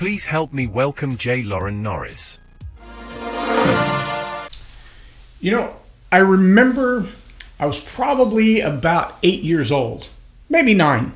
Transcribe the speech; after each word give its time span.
Please 0.00 0.24
help 0.24 0.50
me 0.50 0.66
welcome 0.66 1.18
J. 1.18 1.42
Loren 1.42 1.82
Norris. 1.82 2.38
You 5.42 5.50
know, 5.50 5.76
I 6.10 6.16
remember 6.16 7.06
I 7.58 7.66
was 7.66 7.78
probably 7.78 8.60
about 8.60 9.18
eight 9.22 9.42
years 9.42 9.70
old, 9.70 10.08
maybe 10.48 10.72
nine. 10.72 11.12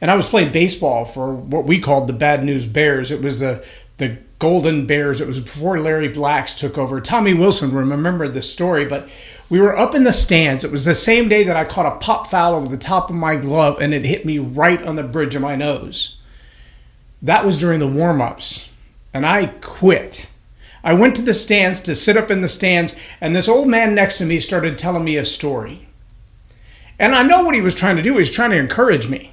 And 0.00 0.10
I 0.10 0.16
was 0.16 0.24
playing 0.24 0.52
baseball 0.52 1.04
for 1.04 1.34
what 1.34 1.66
we 1.66 1.78
called 1.80 2.06
the 2.06 2.14
Bad 2.14 2.42
News 2.42 2.66
Bears. 2.66 3.10
It 3.10 3.20
was 3.20 3.40
the, 3.40 3.62
the 3.98 4.16
Golden 4.38 4.86
Bears. 4.86 5.20
It 5.20 5.28
was 5.28 5.40
before 5.40 5.78
Larry 5.78 6.08
Blacks 6.08 6.54
took 6.54 6.78
over. 6.78 7.02
Tommy 7.02 7.34
Wilson 7.34 7.74
remembered 7.74 8.32
the 8.32 8.40
story, 8.40 8.86
but 8.86 9.06
we 9.50 9.60
were 9.60 9.76
up 9.76 9.94
in 9.94 10.04
the 10.04 10.14
stands. 10.14 10.64
It 10.64 10.72
was 10.72 10.86
the 10.86 10.94
same 10.94 11.28
day 11.28 11.44
that 11.44 11.58
I 11.58 11.66
caught 11.66 11.84
a 11.84 11.98
pop 11.98 12.28
foul 12.28 12.54
over 12.54 12.68
the 12.68 12.78
top 12.78 13.10
of 13.10 13.16
my 13.16 13.36
glove 13.36 13.78
and 13.82 13.92
it 13.92 14.06
hit 14.06 14.24
me 14.24 14.38
right 14.38 14.82
on 14.82 14.96
the 14.96 15.02
bridge 15.02 15.34
of 15.34 15.42
my 15.42 15.56
nose. 15.56 16.17
That 17.22 17.44
was 17.44 17.58
during 17.58 17.80
the 17.80 17.88
warm 17.88 18.20
ups, 18.20 18.68
and 19.12 19.26
I 19.26 19.46
quit. 19.46 20.28
I 20.84 20.94
went 20.94 21.16
to 21.16 21.22
the 21.22 21.34
stands 21.34 21.80
to 21.80 21.94
sit 21.94 22.16
up 22.16 22.30
in 22.30 22.40
the 22.40 22.48
stands, 22.48 22.96
and 23.20 23.34
this 23.34 23.48
old 23.48 23.68
man 23.68 23.94
next 23.94 24.18
to 24.18 24.24
me 24.24 24.38
started 24.40 24.78
telling 24.78 25.04
me 25.04 25.16
a 25.16 25.24
story. 25.24 25.88
And 26.98 27.14
I 27.14 27.22
know 27.22 27.42
what 27.42 27.54
he 27.54 27.60
was 27.60 27.74
trying 27.74 27.96
to 27.96 28.02
do. 28.02 28.12
He 28.12 28.18
was 28.18 28.30
trying 28.30 28.50
to 28.50 28.58
encourage 28.58 29.08
me. 29.08 29.32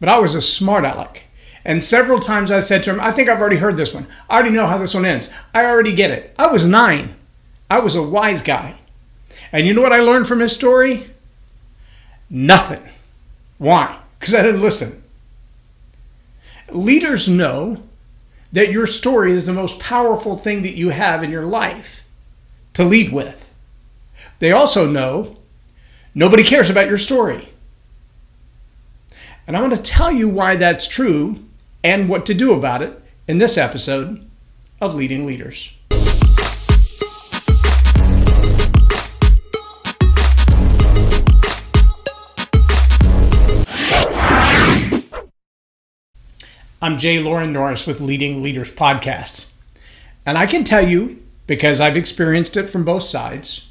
But 0.00 0.08
I 0.08 0.18
was 0.18 0.34
a 0.34 0.42
smart 0.42 0.84
aleck. 0.84 1.24
And 1.64 1.82
several 1.82 2.18
times 2.18 2.50
I 2.50 2.60
said 2.60 2.82
to 2.82 2.90
him, 2.90 3.00
I 3.00 3.12
think 3.12 3.28
I've 3.28 3.40
already 3.40 3.56
heard 3.56 3.76
this 3.76 3.94
one. 3.94 4.06
I 4.28 4.34
already 4.34 4.50
know 4.50 4.66
how 4.66 4.78
this 4.78 4.94
one 4.94 5.04
ends. 5.04 5.30
I 5.54 5.64
already 5.64 5.94
get 5.94 6.10
it. 6.10 6.34
I 6.38 6.48
was 6.48 6.66
nine. 6.66 7.14
I 7.70 7.78
was 7.78 7.94
a 7.94 8.02
wise 8.02 8.42
guy. 8.42 8.80
And 9.52 9.66
you 9.66 9.72
know 9.72 9.82
what 9.82 9.92
I 9.92 10.00
learned 10.00 10.26
from 10.26 10.40
his 10.40 10.52
story? 10.52 11.10
Nothing. 12.28 12.82
Why? 13.58 13.98
Because 14.18 14.34
I 14.34 14.42
didn't 14.42 14.62
listen. 14.62 15.01
Leaders 16.74 17.28
know 17.28 17.82
that 18.52 18.70
your 18.70 18.86
story 18.86 19.32
is 19.32 19.46
the 19.46 19.52
most 19.52 19.80
powerful 19.80 20.36
thing 20.36 20.62
that 20.62 20.76
you 20.76 20.90
have 20.90 21.22
in 21.22 21.30
your 21.30 21.44
life 21.44 22.04
to 22.74 22.84
lead 22.84 23.12
with. 23.12 23.52
They 24.38 24.52
also 24.52 24.86
know 24.86 25.36
nobody 26.14 26.42
cares 26.42 26.68
about 26.68 26.88
your 26.88 26.98
story. 26.98 27.48
And 29.46 29.56
I'm 29.56 29.64
going 29.64 29.76
to 29.76 29.82
tell 29.82 30.12
you 30.12 30.28
why 30.28 30.56
that's 30.56 30.86
true 30.86 31.44
and 31.82 32.08
what 32.08 32.26
to 32.26 32.34
do 32.34 32.52
about 32.52 32.82
it 32.82 33.00
in 33.26 33.38
this 33.38 33.58
episode 33.58 34.28
of 34.80 34.94
Leading 34.94 35.26
Leaders. 35.26 35.76
I'm 46.84 46.98
Jay 46.98 47.20
Loren 47.20 47.52
Norris 47.52 47.86
with 47.86 48.00
Leading 48.00 48.42
Leaders 48.42 48.68
Podcasts. 48.68 49.52
And 50.26 50.36
I 50.36 50.46
can 50.46 50.64
tell 50.64 50.84
you, 50.84 51.22
because 51.46 51.80
I've 51.80 51.96
experienced 51.96 52.56
it 52.56 52.68
from 52.68 52.84
both 52.84 53.04
sides, 53.04 53.70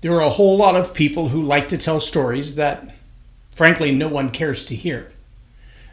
there 0.00 0.12
are 0.12 0.20
a 0.20 0.30
whole 0.30 0.56
lot 0.56 0.76
of 0.76 0.94
people 0.94 1.30
who 1.30 1.42
like 1.42 1.66
to 1.68 1.76
tell 1.76 1.98
stories 1.98 2.54
that, 2.54 2.94
frankly, 3.50 3.90
no 3.90 4.06
one 4.06 4.30
cares 4.30 4.64
to 4.66 4.76
hear. 4.76 5.10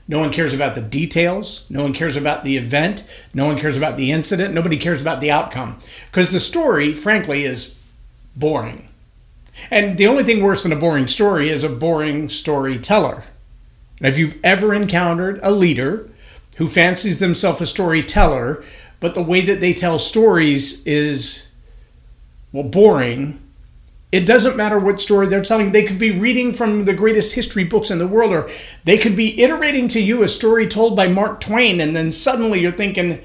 No 0.08 0.20
one 0.20 0.32
cares 0.32 0.54
about 0.54 0.76
the 0.76 0.82
details. 0.82 1.66
No 1.72 1.82
one 1.82 1.92
cares 1.94 2.16
about 2.16 2.44
the 2.44 2.56
event. 2.56 3.04
No 3.34 3.48
one 3.48 3.58
cares 3.58 3.76
about 3.76 3.98
the 3.98 4.12
incident. 4.12 4.54
Nobody 4.54 4.78
cares 4.78 5.02
about 5.02 5.22
the 5.22 5.32
outcome. 5.32 5.80
Because 6.12 6.30
the 6.30 6.40
story, 6.40 6.94
frankly, 6.94 7.46
is 7.46 7.80
boring. 8.36 8.90
And 9.72 9.98
the 9.98 10.06
only 10.06 10.24
thing 10.24 10.44
worse 10.44 10.62
than 10.62 10.72
a 10.72 10.76
boring 10.76 11.08
story 11.08 11.50
is 11.50 11.64
a 11.64 11.70
boring 11.70 12.30
storyteller. 12.30 13.24
And 13.98 14.06
if 14.06 14.20
you've 14.20 14.38
ever 14.44 14.76
encountered 14.76 15.40
a 15.42 15.50
leader 15.50 16.12
who 16.60 16.68
fancies 16.68 17.20
themselves 17.20 17.62
a 17.62 17.66
storyteller, 17.66 18.62
but 19.00 19.16
the 19.16 19.24
way 19.24 19.40
that 19.40 19.62
they 19.62 19.74
tell 19.74 19.98
stories 19.98 20.86
is, 20.86 21.48
well, 22.52 22.66
boring. 22.66 23.42
It 24.12 24.26
doesn't 24.26 24.58
matter 24.58 24.78
what 24.78 25.00
story 25.00 25.28
they're 25.28 25.42
telling. 25.42 25.72
They 25.72 25.86
could 25.86 25.98
be 25.98 26.12
reading 26.12 26.52
from 26.52 26.84
the 26.84 26.94
greatest 26.94 27.34
history 27.34 27.64
books 27.64 27.90
in 27.90 27.98
the 27.98 28.08
world, 28.08 28.34
or 28.34 28.50
they 28.84 28.98
could 28.98 29.16
be 29.16 29.42
iterating 29.42 29.88
to 29.90 30.02
you 30.02 30.22
a 30.22 30.28
story 30.28 30.68
told 30.68 30.98
by 30.98 31.08
Mark 31.08 31.40
Twain, 31.40 31.80
and 31.80 31.96
then 31.96 32.12
suddenly 32.12 32.60
you're 32.60 32.72
thinking, 32.74 33.22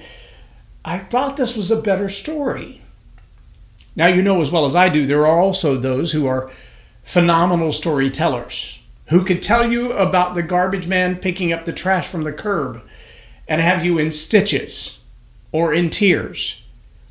I 0.84 0.98
thought 0.98 1.36
this 1.36 1.56
was 1.56 1.72
a 1.72 1.82
better 1.82 2.08
story. 2.08 2.82
Now, 3.96 4.06
you 4.06 4.22
know 4.22 4.42
as 4.42 4.52
well 4.52 4.64
as 4.64 4.76
I 4.76 4.88
do, 4.88 5.06
there 5.06 5.26
are 5.26 5.40
also 5.40 5.76
those 5.76 6.12
who 6.12 6.28
are 6.28 6.52
phenomenal 7.02 7.72
storytellers 7.72 8.78
who 9.06 9.24
could 9.24 9.42
tell 9.42 9.68
you 9.68 9.92
about 9.92 10.36
the 10.36 10.42
garbage 10.42 10.86
man 10.86 11.16
picking 11.16 11.52
up 11.52 11.64
the 11.64 11.72
trash 11.72 12.06
from 12.06 12.22
the 12.22 12.32
curb 12.32 12.80
and 13.48 13.60
have 13.60 13.84
you 13.84 13.98
in 13.98 14.10
stitches 14.10 15.00
or 15.52 15.72
in 15.72 15.90
tears 15.90 16.64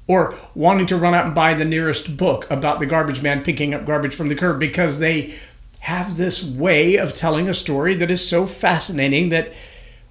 or 0.08 0.36
wanting 0.54 0.86
to 0.86 0.98
run 0.98 1.14
out 1.14 1.26
and 1.26 1.36
buy 1.36 1.54
the 1.54 1.66
nearest 1.66 2.18
book 2.18 2.50
about 2.50 2.80
the 2.80 2.86
garbage 2.86 3.22
man 3.22 3.44
picking 3.44 3.74
up 3.74 3.86
garbage 3.86 4.16
from 4.16 4.28
the 4.28 4.36
curb 4.36 4.60
because 4.60 5.00
they 5.00 5.34
have 5.80 6.18
this 6.18 6.44
way 6.44 6.96
of 6.96 7.14
telling 7.14 7.48
a 7.48 7.54
story 7.54 7.96
that 7.96 8.12
is 8.12 8.28
so 8.28 8.46
fascinating 8.46 9.30
that 9.30 9.54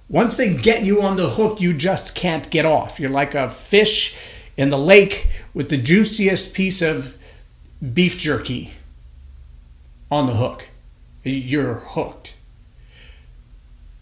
once 0.09 0.37
they 0.37 0.53
get 0.53 0.83
you 0.83 1.01
on 1.01 1.15
the 1.15 1.31
hook, 1.31 1.59
you 1.59 1.73
just 1.73 2.13
can't 2.13 2.49
get 2.51 2.65
off. 2.65 2.99
You're 2.99 3.09
like 3.09 3.33
a 3.33 3.49
fish 3.49 4.15
in 4.55 4.69
the 4.69 4.77
lake 4.77 5.29
with 5.53 5.69
the 5.69 5.77
juiciest 5.77 6.53
piece 6.53 6.81
of 6.81 7.17
beef 7.93 8.17
jerky 8.17 8.71
on 10.11 10.27
the 10.27 10.35
hook. 10.35 10.67
You're 11.23 11.75
hooked. 11.75 12.37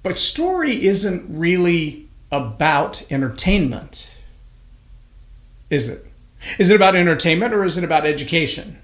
But 0.03 0.17
story 0.17 0.85
isn't 0.85 1.25
really 1.29 2.09
about 2.31 3.05
entertainment, 3.11 4.09
is 5.69 5.89
it? 5.89 6.05
Is 6.57 6.69
it 6.69 6.75
about 6.75 6.95
entertainment 6.95 7.53
or 7.53 7.63
is 7.63 7.77
it 7.77 7.83
about 7.83 8.05
education? 8.05 8.81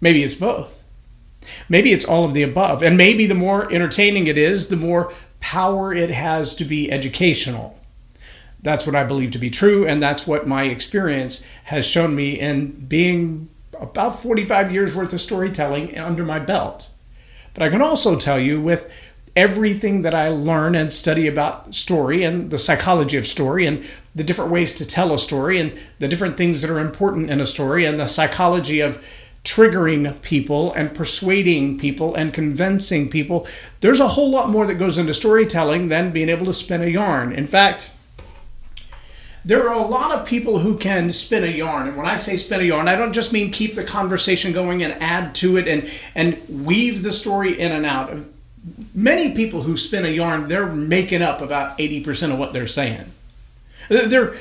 Maybe 0.00 0.22
it's 0.22 0.34
both. 0.34 0.82
Maybe 1.68 1.92
it's 1.92 2.04
all 2.04 2.24
of 2.24 2.34
the 2.34 2.42
above. 2.42 2.82
And 2.82 2.96
maybe 2.96 3.26
the 3.26 3.34
more 3.34 3.72
entertaining 3.72 4.26
it 4.26 4.36
is, 4.36 4.68
the 4.68 4.76
more 4.76 5.12
power 5.40 5.94
it 5.94 6.10
has 6.10 6.54
to 6.56 6.64
be 6.64 6.90
educational. 6.90 7.78
That's 8.62 8.86
what 8.86 8.94
I 8.94 9.04
believe 9.04 9.32
to 9.32 9.38
be 9.38 9.50
true, 9.50 9.86
and 9.86 10.00
that's 10.00 10.26
what 10.26 10.46
my 10.46 10.64
experience 10.64 11.46
has 11.64 11.84
shown 11.84 12.14
me 12.14 12.38
in 12.38 12.86
being 12.86 13.48
about 13.80 14.20
45 14.20 14.72
years 14.72 14.94
worth 14.94 15.12
of 15.12 15.20
storytelling 15.20 15.98
under 15.98 16.24
my 16.24 16.38
belt. 16.38 16.88
But 17.54 17.64
I 17.64 17.70
can 17.70 17.82
also 17.82 18.16
tell 18.16 18.38
you 18.38 18.60
with 18.60 18.92
everything 19.34 20.02
that 20.02 20.14
I 20.14 20.28
learn 20.28 20.74
and 20.74 20.92
study 20.92 21.26
about 21.26 21.74
story 21.74 22.22
and 22.22 22.50
the 22.50 22.58
psychology 22.58 23.16
of 23.16 23.26
story 23.26 23.66
and 23.66 23.84
the 24.14 24.24
different 24.24 24.50
ways 24.50 24.74
to 24.74 24.86
tell 24.86 25.14
a 25.14 25.18
story 25.18 25.58
and 25.58 25.78
the 25.98 26.08
different 26.08 26.36
things 26.36 26.60
that 26.60 26.70
are 26.70 26.78
important 26.78 27.30
in 27.30 27.40
a 27.40 27.46
story 27.46 27.86
and 27.86 27.98
the 27.98 28.06
psychology 28.06 28.80
of 28.80 29.02
triggering 29.42 30.20
people 30.22 30.72
and 30.74 30.94
persuading 30.94 31.78
people 31.78 32.14
and 32.14 32.34
convincing 32.34 33.08
people. 33.08 33.46
There's 33.80 34.00
a 34.00 34.08
whole 34.08 34.30
lot 34.30 34.50
more 34.50 34.66
that 34.66 34.74
goes 34.74 34.98
into 34.98 35.14
storytelling 35.14 35.88
than 35.88 36.12
being 36.12 36.28
able 36.28 36.46
to 36.46 36.52
spin 36.52 36.82
a 36.82 36.86
yarn. 36.86 37.32
In 37.32 37.46
fact, 37.46 37.90
there 39.44 39.68
are 39.68 39.74
a 39.74 39.86
lot 39.86 40.16
of 40.16 40.26
people 40.26 40.60
who 40.60 40.78
can 40.78 41.10
spin 41.10 41.42
a 41.42 41.48
yarn. 41.48 41.88
And 41.88 41.96
when 41.96 42.06
I 42.06 42.14
say 42.14 42.36
spin 42.36 42.60
a 42.60 42.64
yarn, 42.64 42.86
I 42.86 42.94
don't 42.94 43.12
just 43.12 43.32
mean 43.32 43.50
keep 43.50 43.74
the 43.74 43.82
conversation 43.82 44.52
going 44.52 44.82
and 44.84 44.92
add 45.02 45.34
to 45.36 45.56
it 45.56 45.66
and, 45.66 45.90
and 46.14 46.40
weave 46.48 47.02
the 47.02 47.12
story 47.12 47.58
in 47.58 47.72
and 47.72 47.84
out 47.84 48.10
many 48.94 49.34
people 49.34 49.62
who 49.62 49.76
spin 49.76 50.04
a 50.04 50.08
yarn, 50.08 50.48
they're 50.48 50.66
making 50.66 51.22
up 51.22 51.40
about 51.40 51.76
80% 51.78 52.32
of 52.32 52.38
what 52.38 52.52
they're 52.52 52.66
saying. 52.66 53.12
They're, 53.88 54.36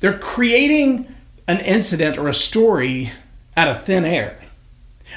they're 0.00 0.18
creating 0.18 1.14
an 1.46 1.60
incident 1.60 2.18
or 2.18 2.28
a 2.28 2.34
story 2.34 3.12
out 3.56 3.68
of 3.68 3.84
thin 3.84 4.04
air. 4.04 4.38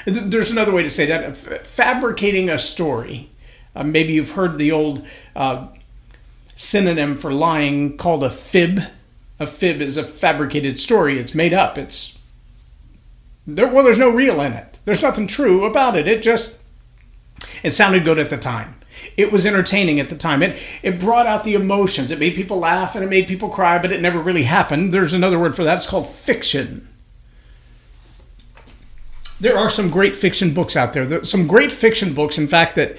There's 0.06 0.50
another 0.50 0.72
way 0.72 0.82
to 0.82 0.90
say 0.90 1.06
that 1.06 1.36
fabricating 1.36 2.48
a 2.48 2.58
story. 2.58 3.30
Uh, 3.74 3.84
maybe 3.84 4.14
you've 4.14 4.32
heard 4.32 4.58
the 4.58 4.72
old 4.72 5.06
uh, 5.36 5.68
synonym 6.56 7.16
for 7.16 7.32
lying 7.32 7.96
called 7.96 8.24
a 8.24 8.30
fib. 8.30 8.80
A 9.38 9.46
fib 9.46 9.80
is 9.80 9.96
a 9.96 10.04
fabricated 10.04 10.78
story, 10.78 11.18
it's 11.18 11.34
made 11.34 11.52
up. 11.52 11.78
It's 11.78 12.18
there, 13.46 13.66
well, 13.66 13.84
there's 13.84 13.98
no 13.98 14.10
real 14.10 14.40
in 14.40 14.52
it. 14.52 14.78
There's 14.84 15.02
nothing 15.02 15.26
true 15.26 15.64
about 15.64 15.96
it. 15.96 16.06
It 16.06 16.22
just 16.22 16.60
it 17.62 17.72
sounded 17.72 18.04
good 18.04 18.18
at 18.18 18.30
the 18.30 18.38
time. 18.38 18.76
It 19.16 19.32
was 19.32 19.46
entertaining 19.46 20.00
at 20.00 20.10
the 20.10 20.16
time. 20.16 20.42
It 20.42 20.60
it 20.82 21.00
brought 21.00 21.26
out 21.26 21.44
the 21.44 21.54
emotions. 21.54 22.10
It 22.10 22.18
made 22.18 22.34
people 22.34 22.58
laugh 22.58 22.94
and 22.94 23.04
it 23.04 23.08
made 23.08 23.26
people 23.26 23.48
cry, 23.48 23.78
but 23.78 23.92
it 23.92 24.00
never 24.00 24.18
really 24.18 24.44
happened. 24.44 24.92
There's 24.92 25.14
another 25.14 25.38
word 25.38 25.56
for 25.56 25.64
that. 25.64 25.78
It's 25.78 25.86
called 25.86 26.08
fiction. 26.08 26.88
There 29.40 29.58
are 29.58 29.70
some 29.70 29.90
great 29.90 30.14
fiction 30.14 30.54
books 30.54 30.76
out 30.76 30.92
there. 30.92 31.04
There's 31.04 31.28
some 31.28 31.48
great 31.48 31.72
fiction 31.72 32.14
books, 32.14 32.38
in 32.38 32.46
fact, 32.46 32.76
that 32.76 32.96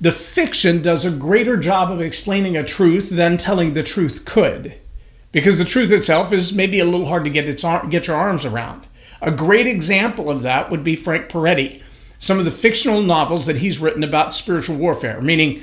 the 0.00 0.10
fiction 0.10 0.82
does 0.82 1.04
a 1.04 1.10
greater 1.10 1.56
job 1.56 1.92
of 1.92 2.00
explaining 2.00 2.56
a 2.56 2.64
truth 2.64 3.10
than 3.10 3.36
telling 3.36 3.74
the 3.74 3.84
truth 3.84 4.24
could. 4.24 4.74
Because 5.30 5.56
the 5.56 5.64
truth 5.64 5.92
itself 5.92 6.32
is 6.32 6.52
maybe 6.52 6.80
a 6.80 6.84
little 6.84 7.06
hard 7.06 7.22
to 7.24 7.30
get 7.30 7.48
its 7.48 7.62
get 7.90 8.08
your 8.08 8.16
arms 8.16 8.44
around. 8.44 8.86
A 9.22 9.30
great 9.30 9.68
example 9.68 10.30
of 10.30 10.42
that 10.42 10.68
would 10.68 10.82
be 10.82 10.96
Frank 10.96 11.28
Peretti 11.28 11.80
some 12.24 12.38
of 12.38 12.46
the 12.46 12.50
fictional 12.50 13.02
novels 13.02 13.44
that 13.44 13.56
he's 13.56 13.78
written 13.78 14.02
about 14.02 14.32
spiritual 14.32 14.76
warfare, 14.76 15.20
meaning 15.20 15.62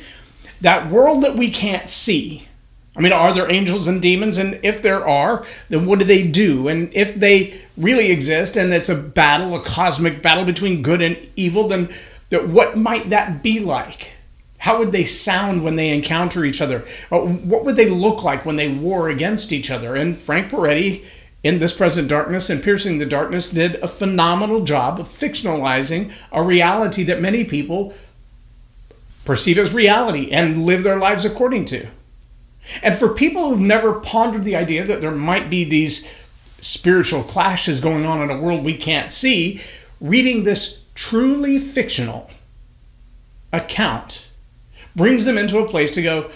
that 0.61 0.91
world 0.91 1.23
that 1.23 1.35
we 1.35 1.49
can't 1.49 1.89
see, 1.89 2.47
I 2.95 3.01
mean, 3.01 3.11
are 3.11 3.33
there 3.33 3.51
angels 3.51 3.87
and 3.87 3.99
demons? 3.99 4.37
And 4.37 4.59
if 4.61 4.83
there 4.83 5.07
are, 5.07 5.43
then 5.69 5.87
what 5.87 5.97
do 5.97 6.05
they 6.05 6.27
do? 6.27 6.67
And 6.67 6.93
if 6.93 7.15
they 7.15 7.59
really 7.77 8.11
exist 8.11 8.57
and 8.57 8.71
it's 8.71 8.89
a 8.89 8.95
battle, 8.95 9.55
a 9.55 9.63
cosmic 9.63 10.21
battle 10.21 10.45
between 10.45 10.83
good 10.83 11.01
and 11.01 11.17
evil, 11.35 11.67
then 11.67 11.89
what 12.29 12.77
might 12.77 13.09
that 13.09 13.41
be 13.41 13.59
like? 13.59 14.11
How 14.59 14.77
would 14.77 14.91
they 14.91 15.05
sound 15.05 15.63
when 15.63 15.77
they 15.77 15.89
encounter 15.89 16.45
each 16.45 16.61
other? 16.61 16.85
What 17.09 17.65
would 17.65 17.75
they 17.75 17.89
look 17.89 18.21
like 18.21 18.45
when 18.45 18.57
they 18.57 18.71
war 18.71 19.09
against 19.09 19.51
each 19.51 19.71
other? 19.71 19.95
And 19.95 20.15
Frank 20.15 20.51
Peretti, 20.51 21.05
in 21.43 21.59
This 21.59 21.73
Present 21.73 22.07
Darkness 22.07 22.49
and 22.49 22.61
Piercing 22.61 22.99
the 22.99 23.05
Darkness, 23.05 23.49
did 23.49 23.75
a 23.75 23.87
phenomenal 23.87 24.63
job 24.63 24.99
of 24.99 25.07
fictionalizing 25.07 26.11
a 26.31 26.43
reality 26.43 27.03
that 27.03 27.21
many 27.21 27.43
people 27.43 27.93
perceive 29.25 29.57
as 29.57 29.73
reality 29.73 30.31
and 30.31 30.65
live 30.65 30.83
their 30.83 30.97
lives 30.97 31.25
according 31.25 31.65
to. 31.65 31.87
And 32.83 32.95
for 32.95 33.09
people 33.09 33.49
who've 33.49 33.59
never 33.59 33.93
pondered 33.93 34.43
the 34.43 34.55
idea 34.55 34.85
that 34.85 35.01
there 35.01 35.11
might 35.11 35.49
be 35.49 35.63
these 35.63 36.09
spiritual 36.59 37.23
clashes 37.23 37.81
going 37.81 38.05
on 38.05 38.21
in 38.21 38.29
a 38.29 38.39
world 38.39 38.63
we 38.63 38.77
can't 38.77 39.11
see, 39.11 39.59
reading 39.99 40.43
this 40.43 40.83
truly 40.93 41.57
fictional 41.57 42.29
account 43.51 44.27
brings 44.95 45.25
them 45.25 45.37
into 45.37 45.57
a 45.57 45.67
place 45.67 45.91
to 45.91 46.01
go, 46.01 46.29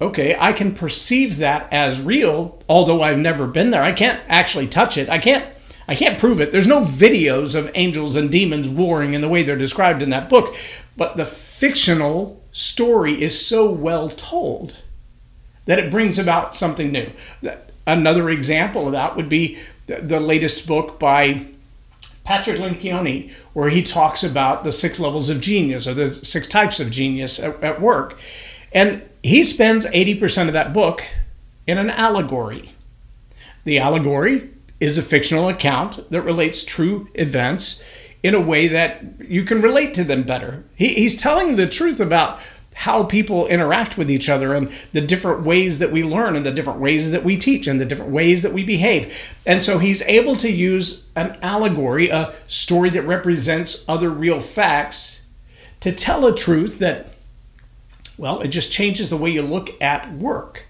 okay, 0.00 0.36
I 0.38 0.52
can 0.52 0.74
perceive 0.74 1.38
that 1.38 1.72
as 1.72 2.00
real, 2.00 2.62
although 2.68 3.02
I've 3.02 3.18
never 3.18 3.46
been 3.46 3.70
there. 3.70 3.82
I 3.82 3.92
can't 3.92 4.20
actually 4.28 4.68
touch 4.68 4.96
it. 4.96 5.08
I 5.08 5.18
can't 5.18 5.44
I 5.86 5.94
can't 5.94 6.18
prove 6.18 6.40
it. 6.40 6.50
There's 6.50 6.66
no 6.66 6.80
videos 6.80 7.54
of 7.54 7.70
angels 7.74 8.16
and 8.16 8.32
demons 8.32 8.68
warring 8.68 9.12
in 9.12 9.20
the 9.20 9.28
way 9.28 9.42
they're 9.42 9.56
described 9.56 10.00
in 10.00 10.10
that 10.10 10.30
book, 10.30 10.54
but 10.96 11.16
the 11.16 11.26
fictional 11.26 12.42
story 12.52 13.20
is 13.20 13.46
so 13.46 13.70
well 13.70 14.08
told 14.08 14.80
that 15.66 15.78
it 15.78 15.90
brings 15.90 16.18
about 16.18 16.56
something 16.56 16.90
new. 16.90 17.10
Another 17.86 18.30
example 18.30 18.86
of 18.86 18.92
that 18.92 19.14
would 19.14 19.28
be 19.28 19.58
the 19.86 20.20
latest 20.20 20.66
book 20.66 20.98
by 20.98 21.46
Patrick 22.24 22.58
Lencioni, 22.58 23.30
where 23.52 23.68
he 23.68 23.82
talks 23.82 24.24
about 24.24 24.64
the 24.64 24.72
six 24.72 24.98
levels 24.98 25.28
of 25.28 25.42
genius 25.42 25.86
or 25.86 25.92
the 25.92 26.10
six 26.10 26.46
types 26.46 26.80
of 26.80 26.90
genius 26.90 27.38
at, 27.38 27.62
at 27.62 27.80
work. 27.80 28.18
And 28.72 29.02
he 29.24 29.42
spends 29.42 29.86
80% 29.86 30.48
of 30.48 30.52
that 30.52 30.72
book 30.72 31.02
in 31.66 31.78
an 31.78 31.90
allegory. 31.90 32.74
The 33.64 33.78
allegory 33.78 34.50
is 34.78 34.98
a 34.98 35.02
fictional 35.02 35.48
account 35.48 36.10
that 36.10 36.22
relates 36.22 36.62
true 36.62 37.08
events 37.14 37.82
in 38.22 38.34
a 38.34 38.40
way 38.40 38.68
that 38.68 39.02
you 39.18 39.44
can 39.44 39.62
relate 39.62 39.94
to 39.94 40.04
them 40.04 40.24
better. 40.24 40.62
He, 40.74 40.88
he's 40.94 41.20
telling 41.20 41.56
the 41.56 41.66
truth 41.66 42.00
about 42.00 42.38
how 42.74 43.04
people 43.04 43.46
interact 43.46 43.96
with 43.96 44.10
each 44.10 44.28
other 44.28 44.52
and 44.52 44.70
the 44.92 45.00
different 45.00 45.42
ways 45.42 45.78
that 45.78 45.90
we 45.92 46.02
learn 46.02 46.36
and 46.36 46.44
the 46.44 46.50
different 46.50 46.80
ways 46.80 47.10
that 47.12 47.24
we 47.24 47.38
teach 47.38 47.66
and 47.66 47.80
the 47.80 47.86
different 47.86 48.10
ways 48.10 48.42
that 48.42 48.52
we 48.52 48.62
behave. 48.62 49.16
And 49.46 49.62
so 49.62 49.78
he's 49.78 50.02
able 50.02 50.36
to 50.36 50.50
use 50.50 51.06
an 51.16 51.38
allegory, 51.40 52.10
a 52.10 52.34
story 52.46 52.90
that 52.90 53.02
represents 53.02 53.84
other 53.88 54.10
real 54.10 54.40
facts, 54.40 55.22
to 55.80 55.92
tell 55.92 56.26
a 56.26 56.34
truth 56.34 56.78
that, 56.80 57.13
well, 58.16 58.40
it 58.40 58.48
just 58.48 58.72
changes 58.72 59.10
the 59.10 59.16
way 59.16 59.30
you 59.30 59.42
look 59.42 59.80
at 59.82 60.12
work. 60.12 60.66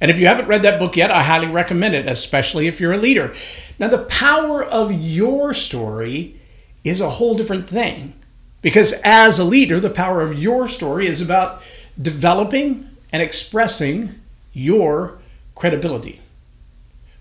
And 0.00 0.10
if 0.10 0.18
you 0.18 0.26
haven't 0.26 0.48
read 0.48 0.62
that 0.62 0.78
book 0.78 0.96
yet, 0.96 1.10
I 1.10 1.22
highly 1.22 1.46
recommend 1.46 1.94
it, 1.94 2.06
especially 2.06 2.66
if 2.66 2.80
you're 2.80 2.92
a 2.92 2.98
leader. 2.98 3.34
Now, 3.78 3.88
the 3.88 3.98
power 3.98 4.64
of 4.64 4.92
your 4.92 5.52
story 5.52 6.40
is 6.84 7.00
a 7.00 7.10
whole 7.10 7.34
different 7.34 7.68
thing. 7.68 8.14
Because 8.62 9.00
as 9.04 9.38
a 9.38 9.44
leader, 9.44 9.80
the 9.80 9.90
power 9.90 10.20
of 10.20 10.38
your 10.38 10.68
story 10.68 11.06
is 11.06 11.20
about 11.20 11.62
developing 12.00 12.88
and 13.12 13.22
expressing 13.22 14.20
your 14.52 15.18
credibility. 15.54 16.20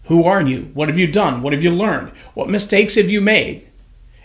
Who 0.06 0.24
are 0.24 0.42
you? 0.42 0.72
What 0.74 0.90
have 0.90 0.98
you 0.98 1.08
done? 1.08 1.42
What 1.42 1.54
have 1.54 1.64
you 1.64 1.72
learned? 1.72 2.10
What 2.34 2.50
mistakes 2.50 2.96
have 2.96 3.10
you 3.10 3.22
made? 3.22 3.68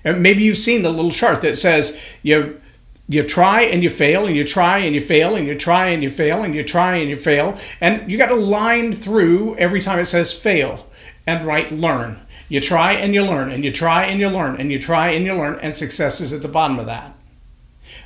And 0.02 0.22
maybe 0.22 0.42
you've 0.42 0.58
seen 0.58 0.82
the 0.82 0.90
little 0.90 1.10
chart 1.10 1.40
that 1.42 1.56
says 1.56 2.02
you 2.22 2.60
you 3.08 3.22
try 3.22 3.62
and 3.62 3.82
you 3.82 3.90
fail 3.90 4.26
and 4.26 4.34
you 4.34 4.44
try 4.44 4.78
and 4.78 4.94
you 4.94 5.00
fail 5.00 5.36
and 5.36 5.46
you 5.46 5.54
try 5.54 5.88
and 5.88 6.02
you 6.02 6.08
fail 6.08 6.42
and 6.42 6.54
you 6.54 6.64
try 6.64 6.96
and 6.96 7.10
you 7.10 7.16
fail 7.16 7.58
and 7.80 8.10
you 8.10 8.16
got 8.16 8.28
to 8.28 8.34
line 8.34 8.92
through 8.92 9.54
every 9.56 9.80
time 9.80 9.98
it 9.98 10.06
says 10.06 10.32
fail 10.32 10.86
and 11.26 11.46
write 11.46 11.70
learn 11.70 12.24
you 12.48 12.60
try 12.60 12.92
and 12.92 13.14
you 13.14 13.22
learn, 13.22 13.50
and 13.50 13.64
you 13.64 13.72
try 13.72 14.04
and 14.04 14.20
you 14.20 14.28
learn, 14.28 14.56
and 14.60 14.70
you 14.70 14.78
try 14.78 15.10
and 15.10 15.24
you 15.24 15.34
learn, 15.34 15.58
and 15.60 15.76
success 15.76 16.20
is 16.20 16.32
at 16.32 16.42
the 16.42 16.48
bottom 16.48 16.78
of 16.78 16.86
that. 16.86 17.14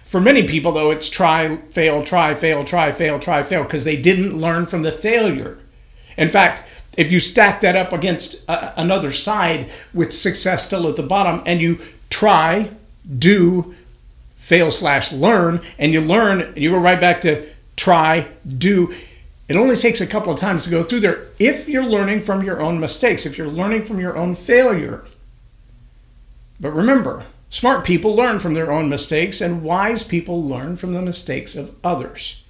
For 0.04 0.20
many 0.20 0.46
people, 0.46 0.72
though, 0.72 0.90
it's 0.90 1.10
try, 1.10 1.56
fail, 1.56 2.02
try, 2.02 2.34
fail, 2.34 2.64
try, 2.64 2.92
fail, 2.92 3.18
try, 3.18 3.42
fail, 3.42 3.64
because 3.64 3.84
they 3.84 4.00
didn't 4.00 4.38
learn 4.38 4.66
from 4.66 4.82
the 4.82 4.92
failure. 4.92 5.58
In 6.16 6.28
fact, 6.28 6.62
if 6.96 7.12
you 7.12 7.20
stack 7.20 7.60
that 7.60 7.76
up 7.76 7.92
against 7.92 8.48
uh, 8.48 8.72
another 8.76 9.12
side 9.12 9.70
with 9.92 10.12
success 10.12 10.66
still 10.66 10.88
at 10.88 10.96
the 10.96 11.02
bottom, 11.02 11.42
and 11.44 11.60
you 11.60 11.78
try, 12.08 12.70
do, 13.18 13.74
fail 14.48 14.70
slash 14.70 15.12
learn, 15.12 15.60
and 15.78 15.92
you 15.92 16.00
learn, 16.00 16.40
and 16.40 16.56
you 16.56 16.70
go 16.70 16.78
right 16.78 16.98
back 16.98 17.20
to 17.20 17.46
try, 17.76 18.26
do, 18.46 18.90
it 19.46 19.56
only 19.56 19.76
takes 19.76 20.00
a 20.00 20.06
couple 20.06 20.32
of 20.32 20.38
times 20.38 20.64
to 20.64 20.70
go 20.70 20.82
through 20.82 21.00
there 21.00 21.26
if 21.38 21.68
you're 21.68 21.84
learning 21.84 22.22
from 22.22 22.42
your 22.42 22.58
own 22.58 22.80
mistakes, 22.80 23.26
if 23.26 23.36
you're 23.36 23.46
learning 23.46 23.82
from 23.84 24.00
your 24.00 24.16
own 24.16 24.34
failure. 24.34 25.04
But 26.58 26.70
remember, 26.70 27.26
smart 27.50 27.84
people 27.84 28.16
learn 28.16 28.38
from 28.38 28.54
their 28.54 28.72
own 28.72 28.88
mistakes, 28.88 29.42
and 29.42 29.62
wise 29.62 30.02
people 30.02 30.42
learn 30.42 30.76
from 30.76 30.94
the 30.94 31.02
mistakes 31.02 31.54
of 31.54 31.74
others. 31.84 32.42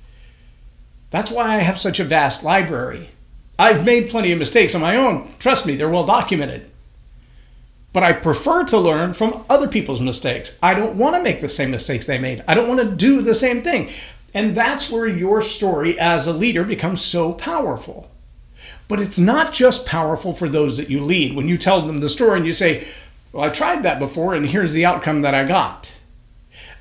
That's 1.10 1.32
why 1.32 1.56
I 1.56 1.58
have 1.58 1.80
such 1.80 1.98
a 1.98 2.04
vast 2.04 2.44
library. 2.44 3.10
I've 3.58 3.84
made 3.84 4.08
plenty 4.08 4.30
of 4.30 4.38
mistakes 4.38 4.76
on 4.76 4.82
my 4.82 4.94
own. 4.94 5.28
Trust 5.40 5.66
me, 5.66 5.74
they're 5.74 5.88
well 5.88 6.06
documented. 6.06 6.70
But 7.98 8.04
I 8.04 8.12
prefer 8.12 8.62
to 8.66 8.78
learn 8.78 9.12
from 9.12 9.44
other 9.50 9.66
people's 9.66 10.00
mistakes. 10.00 10.56
I 10.62 10.72
don't 10.72 10.96
want 10.96 11.16
to 11.16 11.20
make 11.20 11.40
the 11.40 11.48
same 11.48 11.72
mistakes 11.72 12.06
they 12.06 12.16
made. 12.16 12.44
I 12.46 12.54
don't 12.54 12.68
want 12.68 12.78
to 12.78 12.94
do 12.94 13.22
the 13.22 13.34
same 13.34 13.60
thing. 13.60 13.90
And 14.32 14.54
that's 14.54 14.88
where 14.88 15.08
your 15.08 15.40
story 15.40 15.98
as 15.98 16.28
a 16.28 16.32
leader 16.32 16.62
becomes 16.62 17.00
so 17.00 17.32
powerful. 17.32 18.08
But 18.86 19.00
it's 19.00 19.18
not 19.18 19.52
just 19.52 19.84
powerful 19.84 20.32
for 20.32 20.48
those 20.48 20.76
that 20.76 20.88
you 20.88 21.00
lead. 21.00 21.34
When 21.34 21.48
you 21.48 21.58
tell 21.58 21.82
them 21.82 21.98
the 21.98 22.08
story 22.08 22.36
and 22.36 22.46
you 22.46 22.52
say, 22.52 22.86
Well, 23.32 23.42
I 23.42 23.50
tried 23.50 23.82
that 23.82 23.98
before 23.98 24.32
and 24.32 24.46
here's 24.46 24.74
the 24.74 24.84
outcome 24.84 25.22
that 25.22 25.34
I 25.34 25.44
got. 25.44 25.97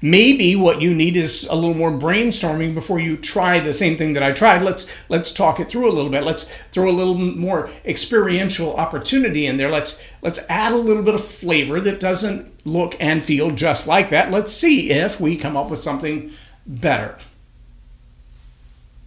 Maybe 0.01 0.55
what 0.55 0.81
you 0.81 0.93
need 0.93 1.17
is 1.17 1.47
a 1.47 1.55
little 1.55 1.73
more 1.73 1.91
brainstorming 1.91 2.73
before 2.73 2.99
you 2.99 3.17
try 3.17 3.59
the 3.59 3.73
same 3.73 3.97
thing 3.97 4.13
that 4.13 4.21
I 4.23 4.31
tried. 4.31 4.61
Let's 4.61 4.91
let's 5.09 5.31
talk 5.31 5.59
it 5.59 5.67
through 5.67 5.89
a 5.89 5.93
little 5.93 6.11
bit. 6.11 6.23
Let's 6.23 6.43
throw 6.71 6.89
a 6.89 6.91
little 6.91 7.15
more 7.15 7.69
experiential 7.83 8.75
opportunity 8.75 9.47
in 9.47 9.57
there. 9.57 9.71
Let's 9.71 10.03
let's 10.21 10.45
add 10.49 10.71
a 10.71 10.77
little 10.77 11.03
bit 11.03 11.15
of 11.15 11.23
flavor 11.25 11.81
that 11.81 11.99
doesn't 11.99 12.65
look 12.65 12.95
and 12.99 13.23
feel 13.23 13.49
just 13.51 13.87
like 13.87 14.09
that. 14.09 14.29
Let's 14.29 14.51
see 14.51 14.91
if 14.91 15.19
we 15.19 15.35
come 15.35 15.57
up 15.57 15.69
with 15.69 15.79
something 15.79 16.31
better. 16.65 17.17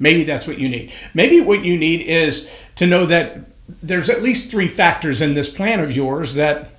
Maybe 0.01 0.25
that's 0.25 0.49
what 0.49 0.59
you 0.59 0.69
need. 0.69 0.93
Maybe 1.15 1.41
what 1.41 1.63
you 1.63 1.77
need 1.77 2.01
is 2.01 2.51
to 2.77 2.87
know 2.87 3.07
that 3.07 3.41
there's 3.83 4.11
at 4.11 4.23
least 4.23 4.51
three 4.51 4.67
factors 4.67 5.21
in 5.21 5.35
this 5.35 5.53
plan 5.53 5.79
of 5.79 5.93
yours 5.95 6.35
that 6.35 6.71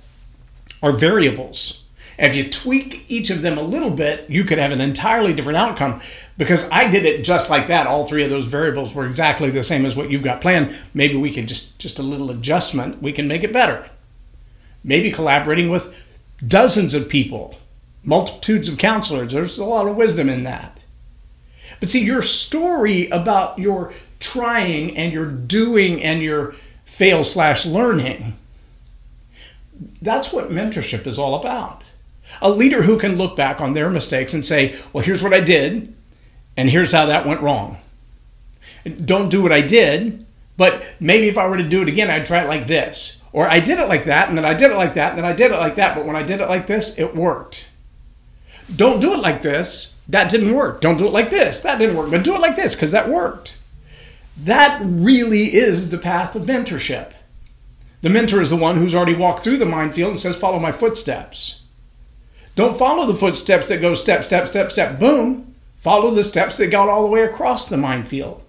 are 0.82 0.92
variables. 0.92 1.81
If 2.18 2.34
you 2.34 2.48
tweak 2.48 3.04
each 3.08 3.30
of 3.30 3.42
them 3.42 3.58
a 3.58 3.62
little 3.62 3.90
bit, 3.90 4.28
you 4.28 4.44
could 4.44 4.58
have 4.58 4.72
an 4.72 4.80
entirely 4.80 5.32
different 5.32 5.56
outcome 5.56 6.00
because 6.36 6.68
I 6.70 6.90
did 6.90 7.04
it 7.04 7.24
just 7.24 7.50
like 7.50 7.66
that. 7.68 7.86
All 7.86 8.06
three 8.06 8.24
of 8.24 8.30
those 8.30 8.46
variables 8.46 8.94
were 8.94 9.06
exactly 9.06 9.50
the 9.50 9.62
same 9.62 9.86
as 9.86 9.96
what 9.96 10.10
you've 10.10 10.22
got 10.22 10.40
planned. 10.40 10.76
Maybe 10.94 11.16
we 11.16 11.30
can 11.30 11.46
just 11.46 11.78
just 11.78 11.98
a 11.98 12.02
little 12.02 12.30
adjustment, 12.30 13.02
we 13.02 13.12
can 13.12 13.28
make 13.28 13.42
it 13.42 13.52
better. 13.52 13.88
Maybe 14.84 15.10
collaborating 15.10 15.70
with 15.70 15.96
dozens 16.46 16.94
of 16.94 17.08
people, 17.08 17.56
multitudes 18.02 18.68
of 18.68 18.78
counselors. 18.78 19.32
There's 19.32 19.58
a 19.58 19.64
lot 19.64 19.86
of 19.86 19.96
wisdom 19.96 20.28
in 20.28 20.44
that. 20.44 20.78
But 21.80 21.88
see, 21.88 22.04
your 22.04 22.22
story 22.22 23.08
about 23.08 23.58
your 23.58 23.92
trying 24.20 24.96
and 24.96 25.12
your 25.12 25.26
doing 25.26 26.02
and 26.02 26.22
your 26.22 26.54
fail 26.84 27.24
slash 27.24 27.66
learning, 27.66 28.36
that's 30.00 30.32
what 30.32 30.50
mentorship 30.50 31.06
is 31.06 31.18
all 31.18 31.34
about. 31.34 31.82
A 32.40 32.50
leader 32.50 32.82
who 32.82 32.98
can 32.98 33.16
look 33.16 33.36
back 33.36 33.60
on 33.60 33.72
their 33.72 33.90
mistakes 33.90 34.34
and 34.34 34.44
say, 34.44 34.78
well, 34.92 35.04
here's 35.04 35.22
what 35.22 35.34
I 35.34 35.40
did, 35.40 35.94
and 36.56 36.70
here's 36.70 36.92
how 36.92 37.06
that 37.06 37.26
went 37.26 37.40
wrong. 37.40 37.78
Don't 39.04 39.28
do 39.28 39.42
what 39.42 39.52
I 39.52 39.60
did, 39.60 40.24
but 40.56 40.84
maybe 40.98 41.28
if 41.28 41.38
I 41.38 41.46
were 41.46 41.56
to 41.56 41.68
do 41.68 41.82
it 41.82 41.88
again, 41.88 42.10
I'd 42.10 42.26
try 42.26 42.42
it 42.42 42.48
like 42.48 42.66
this. 42.66 43.20
Or 43.32 43.48
I 43.48 43.60
did 43.60 43.78
it 43.78 43.88
like 43.88 44.04
that, 44.04 44.28
and 44.28 44.36
then 44.36 44.44
I 44.44 44.54
did 44.54 44.70
it 44.70 44.76
like 44.76 44.94
that, 44.94 45.10
and 45.10 45.18
then 45.18 45.24
I 45.24 45.32
did 45.32 45.50
it 45.50 45.58
like 45.58 45.76
that, 45.76 45.94
but 45.94 46.04
when 46.04 46.16
I 46.16 46.22
did 46.22 46.40
it 46.40 46.48
like 46.48 46.66
this, 46.66 46.98
it 46.98 47.14
worked. 47.14 47.68
Don't 48.74 49.00
do 49.00 49.12
it 49.12 49.18
like 49.18 49.42
this, 49.42 49.92
that 50.08 50.30
didn't 50.30 50.54
work. 50.54 50.80
Don't 50.80 50.98
do 50.98 51.06
it 51.06 51.12
like 51.12 51.30
this. 51.30 51.60
That 51.60 51.78
didn't 51.78 51.96
work. 51.96 52.10
But 52.10 52.24
do 52.24 52.34
it 52.34 52.40
like 52.40 52.56
this 52.56 52.74
because 52.74 52.90
that 52.92 53.08
worked. 53.08 53.56
That 54.36 54.80
really 54.82 55.54
is 55.54 55.90
the 55.90 55.98
path 55.98 56.34
of 56.34 56.42
mentorship. 56.42 57.12
The 58.00 58.10
mentor 58.10 58.40
is 58.40 58.50
the 58.50 58.56
one 58.56 58.76
who's 58.76 58.94
already 58.94 59.14
walked 59.14 59.40
through 59.40 59.58
the 59.58 59.66
minefield 59.66 60.10
and 60.10 60.20
says, 60.20 60.36
Follow 60.36 60.58
my 60.58 60.72
footsteps. 60.72 61.61
Don't 62.54 62.76
follow 62.76 63.06
the 63.06 63.18
footsteps 63.18 63.68
that 63.68 63.80
go 63.80 63.94
step, 63.94 64.24
step, 64.24 64.46
step, 64.46 64.70
step, 64.70 64.98
boom. 64.98 65.54
Follow 65.76 66.10
the 66.10 66.22
steps 66.22 66.58
that 66.58 66.68
got 66.68 66.88
all 66.88 67.02
the 67.02 67.10
way 67.10 67.22
across 67.22 67.68
the 67.68 67.76
minefield. 67.76 68.42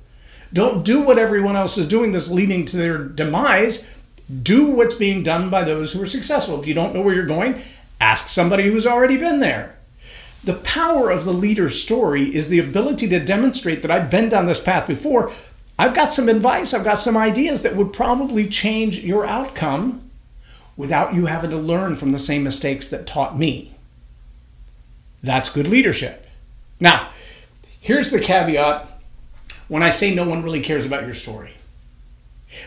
Don't 0.51 0.83
do 0.85 1.01
what 1.01 1.17
everyone 1.17 1.55
else 1.55 1.77
is 1.77 1.87
doing 1.87 2.11
that's 2.11 2.29
leading 2.29 2.65
to 2.65 2.77
their 2.77 2.97
demise. 2.99 3.89
Do 4.41 4.67
what's 4.67 4.95
being 4.95 5.23
done 5.23 5.49
by 5.49 5.63
those 5.63 5.93
who 5.93 6.01
are 6.01 6.07
successful. 6.07 6.59
If 6.59 6.67
you 6.67 6.73
don't 6.73 6.93
know 6.93 7.01
where 7.01 7.15
you're 7.15 7.25
going, 7.25 7.61
ask 7.99 8.27
somebody 8.27 8.69
who's 8.69 8.85
already 8.85 9.17
been 9.17 9.39
there. 9.39 9.75
The 10.43 10.55
power 10.55 11.09
of 11.09 11.23
the 11.23 11.33
leader's 11.33 11.81
story 11.81 12.35
is 12.35 12.49
the 12.49 12.59
ability 12.59 13.07
to 13.09 13.19
demonstrate 13.19 13.81
that 13.81 13.91
I've 13.91 14.11
been 14.11 14.27
down 14.29 14.45
this 14.45 14.59
path 14.59 14.85
before. 14.85 15.31
I've 15.79 15.95
got 15.95 16.13
some 16.13 16.29
advice, 16.29 16.73
I've 16.73 16.83
got 16.83 16.99
some 16.99 17.17
ideas 17.17 17.63
that 17.63 17.75
would 17.75 17.93
probably 17.93 18.45
change 18.45 18.99
your 18.99 19.25
outcome 19.25 20.11
without 20.75 21.13
you 21.13 21.27
having 21.27 21.49
to 21.51 21.57
learn 21.57 21.95
from 21.95 22.11
the 22.11 22.19
same 22.19 22.43
mistakes 22.43 22.89
that 22.89 23.07
taught 23.07 23.39
me. 23.39 23.72
That's 25.23 25.49
good 25.49 25.67
leadership. 25.67 26.27
Now, 26.79 27.09
here's 27.79 28.11
the 28.11 28.19
caveat 28.19 29.01
when 29.69 29.81
I 29.81 29.89
say 29.89 30.13
no 30.13 30.27
one 30.27 30.43
really 30.43 30.61
cares 30.61 30.85
about 30.85 31.05
your 31.05 31.13
story. 31.13 31.53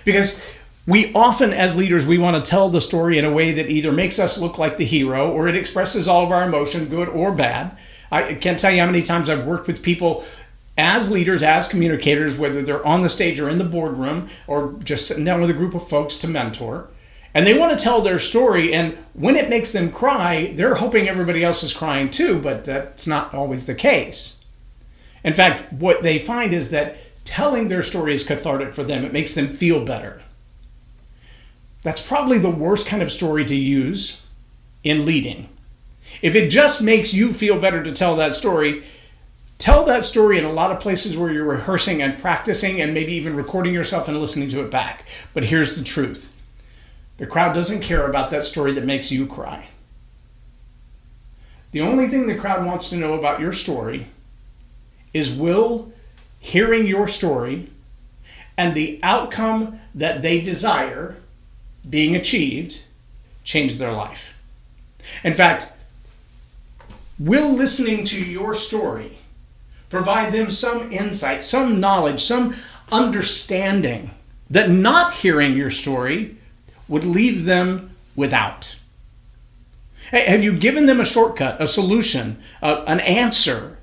Because 0.04 0.42
we 0.86 1.12
often, 1.14 1.52
as 1.52 1.76
leaders, 1.76 2.06
we 2.06 2.18
want 2.18 2.42
to 2.42 2.50
tell 2.50 2.68
the 2.68 2.80
story 2.80 3.18
in 3.18 3.24
a 3.24 3.32
way 3.32 3.52
that 3.52 3.68
either 3.68 3.92
makes 3.92 4.18
us 4.18 4.38
look 4.38 4.58
like 4.58 4.76
the 4.78 4.84
hero 4.84 5.30
or 5.30 5.48
it 5.48 5.56
expresses 5.56 6.08
all 6.08 6.24
of 6.24 6.32
our 6.32 6.44
emotion, 6.44 6.86
good 6.86 7.08
or 7.08 7.30
bad. 7.30 7.76
I 8.10 8.34
can't 8.34 8.58
tell 8.58 8.70
you 8.70 8.80
how 8.80 8.86
many 8.86 9.02
times 9.02 9.28
I've 9.28 9.44
worked 9.44 9.66
with 9.66 9.82
people 9.82 10.24
as 10.78 11.10
leaders, 11.10 11.42
as 11.42 11.68
communicators, 11.68 12.38
whether 12.38 12.62
they're 12.62 12.86
on 12.86 13.02
the 13.02 13.08
stage 13.08 13.40
or 13.40 13.48
in 13.48 13.58
the 13.58 13.64
boardroom 13.64 14.28
or 14.46 14.74
just 14.84 15.06
sitting 15.06 15.24
down 15.24 15.40
with 15.40 15.50
a 15.50 15.54
group 15.54 15.74
of 15.74 15.86
folks 15.86 16.16
to 16.16 16.28
mentor. 16.28 16.88
And 17.36 17.46
they 17.46 17.52
want 17.52 17.78
to 17.78 17.84
tell 17.84 18.00
their 18.00 18.18
story, 18.18 18.72
and 18.72 18.96
when 19.12 19.36
it 19.36 19.50
makes 19.50 19.70
them 19.70 19.92
cry, 19.92 20.54
they're 20.54 20.76
hoping 20.76 21.06
everybody 21.06 21.44
else 21.44 21.62
is 21.62 21.76
crying 21.76 22.10
too, 22.10 22.40
but 22.40 22.64
that's 22.64 23.06
not 23.06 23.34
always 23.34 23.66
the 23.66 23.74
case. 23.74 24.42
In 25.22 25.34
fact, 25.34 25.70
what 25.70 26.02
they 26.02 26.18
find 26.18 26.54
is 26.54 26.70
that 26.70 26.96
telling 27.26 27.68
their 27.68 27.82
story 27.82 28.14
is 28.14 28.26
cathartic 28.26 28.72
for 28.72 28.84
them, 28.84 29.04
it 29.04 29.12
makes 29.12 29.34
them 29.34 29.48
feel 29.48 29.84
better. 29.84 30.22
That's 31.82 32.00
probably 32.00 32.38
the 32.38 32.48
worst 32.48 32.86
kind 32.86 33.02
of 33.02 33.12
story 33.12 33.44
to 33.44 33.54
use 33.54 34.24
in 34.82 35.04
leading. 35.04 35.50
If 36.22 36.34
it 36.34 36.48
just 36.48 36.80
makes 36.80 37.12
you 37.12 37.34
feel 37.34 37.60
better 37.60 37.82
to 37.82 37.92
tell 37.92 38.16
that 38.16 38.34
story, 38.34 38.82
tell 39.58 39.84
that 39.84 40.06
story 40.06 40.38
in 40.38 40.46
a 40.46 40.52
lot 40.52 40.72
of 40.72 40.80
places 40.80 41.18
where 41.18 41.30
you're 41.30 41.44
rehearsing 41.44 42.00
and 42.00 42.18
practicing 42.18 42.80
and 42.80 42.94
maybe 42.94 43.12
even 43.12 43.36
recording 43.36 43.74
yourself 43.74 44.08
and 44.08 44.16
listening 44.16 44.48
to 44.48 44.64
it 44.64 44.70
back. 44.70 45.06
But 45.34 45.44
here's 45.44 45.76
the 45.76 45.84
truth 45.84 46.32
the 47.18 47.26
crowd 47.26 47.54
doesn't 47.54 47.80
care 47.80 48.06
about 48.06 48.30
that 48.30 48.44
story 48.44 48.72
that 48.72 48.84
makes 48.84 49.10
you 49.10 49.26
cry. 49.26 49.68
The 51.72 51.80
only 51.80 52.08
thing 52.08 52.26
the 52.26 52.36
crowd 52.36 52.64
wants 52.64 52.88
to 52.90 52.96
know 52.96 53.14
about 53.14 53.40
your 53.40 53.52
story 53.52 54.06
is 55.12 55.30
will 55.30 55.92
hearing 56.40 56.86
your 56.86 57.08
story 57.08 57.68
and 58.56 58.74
the 58.74 59.00
outcome 59.02 59.80
that 59.94 60.22
they 60.22 60.40
desire 60.40 61.16
being 61.88 62.16
achieved 62.16 62.84
change 63.44 63.76
their 63.76 63.92
life. 63.92 64.34
In 65.22 65.34
fact, 65.34 65.72
will 67.18 67.52
listening 67.52 68.04
to 68.06 68.22
your 68.22 68.54
story 68.54 69.18
provide 69.88 70.32
them 70.32 70.50
some 70.50 70.92
insight, 70.92 71.44
some 71.44 71.80
knowledge, 71.80 72.20
some 72.20 72.54
understanding 72.90 74.10
that 74.50 74.70
not 74.70 75.14
hearing 75.14 75.56
your 75.56 75.70
story 75.70 76.36
would 76.88 77.04
leave 77.04 77.44
them 77.44 77.94
without. 78.14 78.76
Have 80.10 80.44
you 80.44 80.52
given 80.52 80.86
them 80.86 81.00
a 81.00 81.04
shortcut, 81.04 81.60
a 81.60 81.66
solution, 81.66 82.40
an 82.62 83.00
answer, 83.00 83.78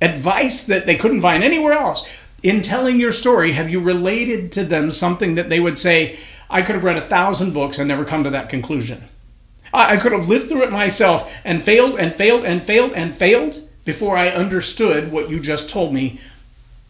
advice 0.00 0.64
that 0.64 0.86
they 0.86 0.96
couldn't 0.96 1.20
find 1.20 1.44
anywhere 1.44 1.74
else? 1.74 2.08
In 2.42 2.62
telling 2.62 2.98
your 2.98 3.12
story, 3.12 3.52
have 3.52 3.70
you 3.70 3.80
related 3.80 4.52
to 4.52 4.64
them 4.64 4.90
something 4.90 5.34
that 5.34 5.48
they 5.48 5.60
would 5.60 5.78
say, 5.78 6.18
I 6.48 6.62
could 6.62 6.74
have 6.74 6.84
read 6.84 6.96
a 6.96 7.02
thousand 7.02 7.52
books 7.52 7.78
and 7.78 7.88
never 7.88 8.04
come 8.04 8.24
to 8.24 8.30
that 8.30 8.48
conclusion? 8.48 9.04
I, 9.72 9.94
I 9.94 9.96
could 9.96 10.12
have 10.12 10.28
lived 10.28 10.48
through 10.48 10.62
it 10.62 10.72
myself 10.72 11.32
and 11.44 11.62
failed 11.62 11.98
and 11.98 12.14
failed 12.14 12.44
and 12.44 12.62
failed 12.62 12.92
and 12.92 13.14
failed 13.14 13.68
before 13.84 14.16
I 14.16 14.28
understood 14.28 15.12
what 15.12 15.28
you 15.28 15.40
just 15.40 15.70
told 15.70 15.92
me 15.92 16.20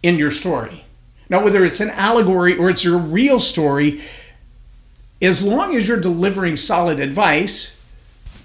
in 0.02 0.16
your 0.16 0.30
story. 0.30 0.84
Now, 1.28 1.42
whether 1.42 1.64
it's 1.64 1.80
an 1.80 1.90
allegory 1.90 2.56
or 2.56 2.70
it's 2.70 2.84
your 2.84 2.98
real 2.98 3.40
story, 3.40 4.02
as 5.20 5.42
long 5.42 5.74
as 5.74 5.88
you're 5.88 6.00
delivering 6.00 6.56
solid 6.56 7.00
advice, 7.00 7.76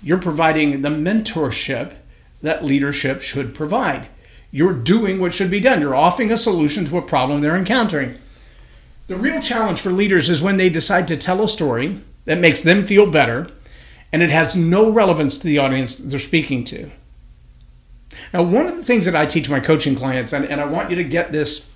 you're 0.02 0.18
providing 0.18 0.82
the 0.82 0.90
mentorship 0.90 1.96
that 2.42 2.66
leadership 2.66 3.22
should 3.22 3.54
provide. 3.54 4.08
You're 4.52 4.74
doing 4.74 5.20
what 5.20 5.34
should 5.34 5.52
be 5.52 5.60
done. 5.60 5.82
You're 5.82 5.96
offering 5.96 6.32
a 6.32 6.38
solution 6.38 6.86
to 6.86 6.98
a 6.98 7.02
problem 7.02 7.42
they're 7.42 7.56
encountering. 7.56 8.18
The 9.08 9.16
real 9.16 9.42
challenge 9.42 9.82
for 9.82 9.92
leaders 9.92 10.30
is 10.30 10.42
when 10.42 10.58
they 10.58 10.70
decide 10.70 11.08
to 11.10 11.18
tell 11.18 11.44
a 11.44 11.48
story 11.48 12.02
that 12.26 12.40
makes 12.40 12.62
them 12.62 12.84
feel 12.84 13.10
better 13.10 13.48
and 14.14 14.22
it 14.22 14.30
has 14.30 14.56
no 14.56 14.90
relevance 14.90 15.38
to 15.38 15.48
the 15.48 15.58
audience 15.58 15.96
they're 15.98 16.20
speaking 16.20 16.64
to. 16.66 16.92
Now, 18.34 18.44
one 18.44 18.66
of 18.66 18.76
the 18.76 18.84
things 18.84 19.06
that 19.06 19.16
I 19.16 19.26
teach 19.26 19.50
my 19.50 19.60
coaching 19.60 19.96
clients, 19.96 20.34
and, 20.34 20.46
and 20.46 20.60
I 20.60 20.66
want 20.66 20.90
you 20.90 20.96
to 20.98 21.04
get 21.04 21.32
this 21.32 21.70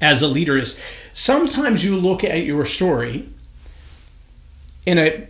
as 0.00 0.22
a 0.22 0.28
leader, 0.28 0.58
is 0.58 0.78
sometimes 1.12 1.84
you 1.84 1.96
look 1.96 2.24
at 2.24 2.44
your 2.44 2.64
story 2.64 3.28
in 4.86 4.98
a, 4.98 5.26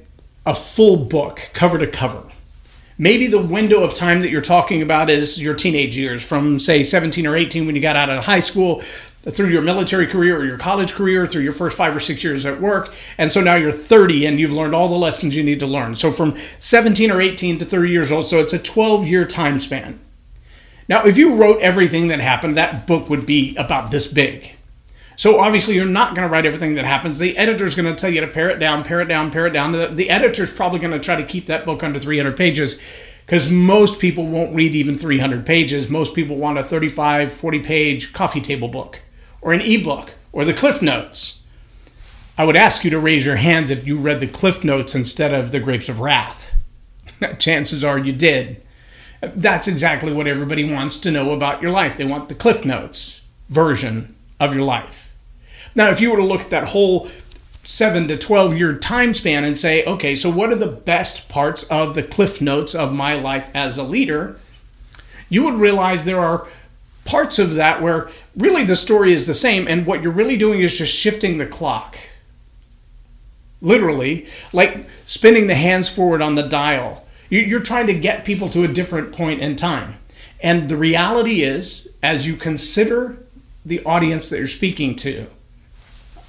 a 0.46 0.54
full 0.54 0.96
book, 0.96 1.50
cover 1.52 1.78
to 1.78 1.86
cover. 1.86 2.22
Maybe 2.98 3.26
the 3.26 3.42
window 3.42 3.82
of 3.82 3.94
time 3.94 4.20
that 4.22 4.30
you're 4.30 4.40
talking 4.40 4.82
about 4.82 5.10
is 5.10 5.42
your 5.42 5.54
teenage 5.54 5.96
years, 5.96 6.24
from 6.24 6.58
say 6.58 6.84
17 6.84 7.26
or 7.26 7.36
18 7.36 7.66
when 7.66 7.74
you 7.74 7.82
got 7.82 7.96
out 7.96 8.10
of 8.10 8.24
high 8.24 8.40
school 8.40 8.82
through 9.30 9.48
your 9.48 9.62
military 9.62 10.06
career 10.06 10.36
or 10.38 10.44
your 10.44 10.58
college 10.58 10.92
career, 10.92 11.26
through 11.26 11.42
your 11.42 11.52
first 11.52 11.76
five 11.76 11.94
or 11.94 12.00
six 12.00 12.24
years 12.24 12.44
at 12.44 12.60
work. 12.60 12.92
And 13.18 13.32
so 13.32 13.40
now 13.40 13.54
you're 13.54 13.72
30 13.72 14.26
and 14.26 14.40
you've 14.40 14.52
learned 14.52 14.74
all 14.74 14.88
the 14.88 14.96
lessons 14.96 15.36
you 15.36 15.44
need 15.44 15.60
to 15.60 15.66
learn. 15.66 15.94
So 15.94 16.10
from 16.10 16.36
17 16.58 17.10
or 17.10 17.20
18 17.20 17.60
to 17.60 17.64
30 17.64 17.90
years 17.90 18.10
old, 18.12 18.26
so 18.28 18.40
it's 18.40 18.52
a 18.52 18.58
12 18.58 19.06
year 19.06 19.24
time 19.24 19.58
span. 19.58 20.00
Now, 20.88 21.06
if 21.06 21.16
you 21.16 21.36
wrote 21.36 21.60
everything 21.62 22.08
that 22.08 22.20
happened, 22.20 22.56
that 22.56 22.86
book 22.86 23.08
would 23.08 23.24
be 23.24 23.56
about 23.56 23.90
this 23.90 24.06
big. 24.06 24.56
So 25.16 25.40
obviously, 25.40 25.74
you're 25.74 25.84
not 25.84 26.14
going 26.14 26.26
to 26.26 26.32
write 26.32 26.46
everything 26.46 26.74
that 26.74 26.84
happens. 26.84 27.18
The 27.18 27.36
editor's 27.36 27.74
going 27.74 27.94
to 27.94 27.94
tell 27.94 28.12
you 28.12 28.20
to 28.20 28.26
pare 28.26 28.50
it 28.50 28.58
down, 28.58 28.82
pare 28.82 29.00
it 29.00 29.06
down, 29.06 29.30
pare 29.30 29.46
it 29.46 29.52
down. 29.52 29.72
The, 29.72 29.88
the 29.88 30.10
editor's 30.10 30.52
probably 30.52 30.78
going 30.78 30.92
to 30.92 31.00
try 31.00 31.16
to 31.16 31.24
keep 31.24 31.46
that 31.46 31.64
book 31.64 31.82
under 31.82 31.98
300 31.98 32.36
pages 32.36 32.80
because 33.26 33.50
most 33.50 34.00
people 34.00 34.26
won't 34.26 34.54
read 34.54 34.74
even 34.74 34.96
300 34.96 35.46
pages. 35.46 35.88
Most 35.88 36.14
people 36.14 36.36
want 36.36 36.58
a 36.58 36.64
35, 36.64 37.32
40 37.32 37.58
page 37.60 38.12
coffee 38.12 38.40
table 38.40 38.68
book 38.68 39.00
or 39.40 39.52
an 39.52 39.60
ebook 39.60 40.14
or 40.32 40.44
the 40.44 40.54
Cliff 40.54 40.82
Notes. 40.82 41.42
I 42.36 42.44
would 42.44 42.56
ask 42.56 42.84
you 42.84 42.90
to 42.90 42.98
raise 42.98 43.26
your 43.26 43.36
hands 43.36 43.70
if 43.70 43.86
you 43.86 43.98
read 43.98 44.20
the 44.20 44.26
Cliff 44.26 44.64
Notes 44.64 44.94
instead 44.94 45.34
of 45.34 45.52
the 45.52 45.60
Grapes 45.60 45.88
of 45.88 46.00
Wrath. 46.00 46.54
Chances 47.38 47.84
are 47.84 47.98
you 47.98 48.12
did. 48.12 48.62
That's 49.20 49.68
exactly 49.68 50.12
what 50.12 50.26
everybody 50.26 50.70
wants 50.70 50.98
to 50.98 51.10
know 51.10 51.30
about 51.30 51.62
your 51.62 51.70
life. 51.70 51.96
They 51.96 52.04
want 52.04 52.28
the 52.28 52.34
Cliff 52.34 52.64
Notes 52.64 53.20
version 53.48 54.16
of 54.42 54.54
your 54.54 54.64
life. 54.64 55.10
Now, 55.74 55.90
if 55.90 56.00
you 56.00 56.10
were 56.10 56.18
to 56.18 56.24
look 56.24 56.42
at 56.42 56.50
that 56.50 56.68
whole 56.68 57.08
seven 57.64 58.08
to 58.08 58.16
12 58.16 58.56
year 58.56 58.76
time 58.76 59.14
span 59.14 59.44
and 59.44 59.56
say, 59.56 59.84
okay, 59.84 60.14
so 60.14 60.28
what 60.28 60.50
are 60.52 60.56
the 60.56 60.66
best 60.66 61.28
parts 61.28 61.62
of 61.64 61.94
the 61.94 62.02
cliff 62.02 62.40
notes 62.40 62.74
of 62.74 62.92
my 62.92 63.14
life 63.14 63.48
as 63.54 63.78
a 63.78 63.84
leader? 63.84 64.36
You 65.28 65.44
would 65.44 65.54
realize 65.54 66.04
there 66.04 66.20
are 66.20 66.48
parts 67.04 67.38
of 67.38 67.54
that 67.54 67.80
where 67.80 68.10
really 68.36 68.64
the 68.64 68.76
story 68.76 69.12
is 69.12 69.26
the 69.26 69.34
same, 69.34 69.66
and 69.66 69.86
what 69.86 70.02
you're 70.02 70.12
really 70.12 70.36
doing 70.36 70.60
is 70.60 70.76
just 70.76 70.94
shifting 70.94 71.38
the 71.38 71.46
clock. 71.46 71.96
Literally, 73.60 74.26
like 74.52 74.86
spinning 75.04 75.46
the 75.46 75.54
hands 75.54 75.88
forward 75.88 76.20
on 76.20 76.34
the 76.34 76.42
dial. 76.42 77.06
You're 77.30 77.60
trying 77.60 77.86
to 77.86 77.94
get 77.94 78.24
people 78.24 78.48
to 78.50 78.64
a 78.64 78.68
different 78.68 79.12
point 79.12 79.40
in 79.40 79.56
time. 79.56 79.98
And 80.40 80.68
the 80.68 80.76
reality 80.76 81.42
is, 81.42 81.88
as 82.02 82.26
you 82.26 82.36
consider 82.36 83.21
the 83.64 83.82
audience 83.84 84.28
that 84.28 84.38
you're 84.38 84.46
speaking 84.46 84.96
to. 84.96 85.26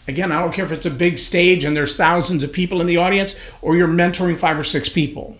Again, 0.08 0.32
I 0.32 0.42
don't 0.42 0.54
care 0.54 0.66
if 0.66 0.72
it's 0.72 0.86
a 0.86 0.92
big 0.92 1.18
stage 1.18 1.63
and 1.63 1.75
there's 1.75 1.96
thousands 1.96 2.44
of 2.44 2.52
people 2.52 2.82
in 2.82 2.88
the 2.88 2.98
audience 2.98 3.40
or 3.62 3.75
you're 3.75 3.88
mentoring 3.88 4.38
five 4.38 4.60
or 4.60 4.63
six 4.63 4.90
people. 4.90 5.38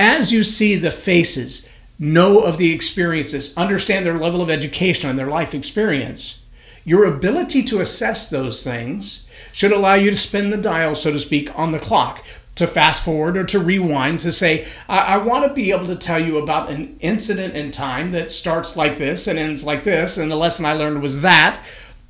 As 0.00 0.32
you 0.32 0.44
see 0.44 0.76
the 0.76 0.90
faces, 0.90 1.70
know 1.98 2.40
of 2.40 2.56
the 2.56 2.72
experiences, 2.72 3.56
understand 3.56 4.06
their 4.06 4.18
level 4.18 4.40
of 4.40 4.48
education 4.48 5.10
and 5.10 5.18
their 5.18 5.26
life 5.26 5.54
experience, 5.54 6.46
your 6.84 7.04
ability 7.04 7.62
to 7.64 7.80
assess 7.80 8.30
those 8.30 8.64
things 8.64 9.28
should 9.52 9.72
allow 9.72 9.94
you 9.94 10.10
to 10.10 10.16
spin 10.16 10.50
the 10.50 10.56
dial, 10.56 10.94
so 10.94 11.12
to 11.12 11.18
speak, 11.18 11.56
on 11.58 11.72
the 11.72 11.78
clock 11.78 12.24
to 12.58 12.66
fast 12.66 13.04
forward 13.04 13.36
or 13.36 13.44
to 13.44 13.58
rewind 13.58 14.20
to 14.20 14.30
say, 14.30 14.68
I, 14.88 14.98
I 14.98 15.16
want 15.18 15.46
to 15.46 15.54
be 15.54 15.70
able 15.72 15.86
to 15.86 15.96
tell 15.96 16.18
you 16.18 16.38
about 16.38 16.70
an 16.70 16.96
incident 17.00 17.54
in 17.54 17.70
time 17.70 18.10
that 18.12 18.30
starts 18.30 18.76
like 18.76 18.98
this 18.98 19.26
and 19.26 19.38
ends 19.38 19.64
like 19.64 19.84
this, 19.84 20.18
and 20.18 20.30
the 20.30 20.36
lesson 20.36 20.64
I 20.64 20.74
learned 20.74 21.02
was 21.02 21.22
that. 21.22 21.60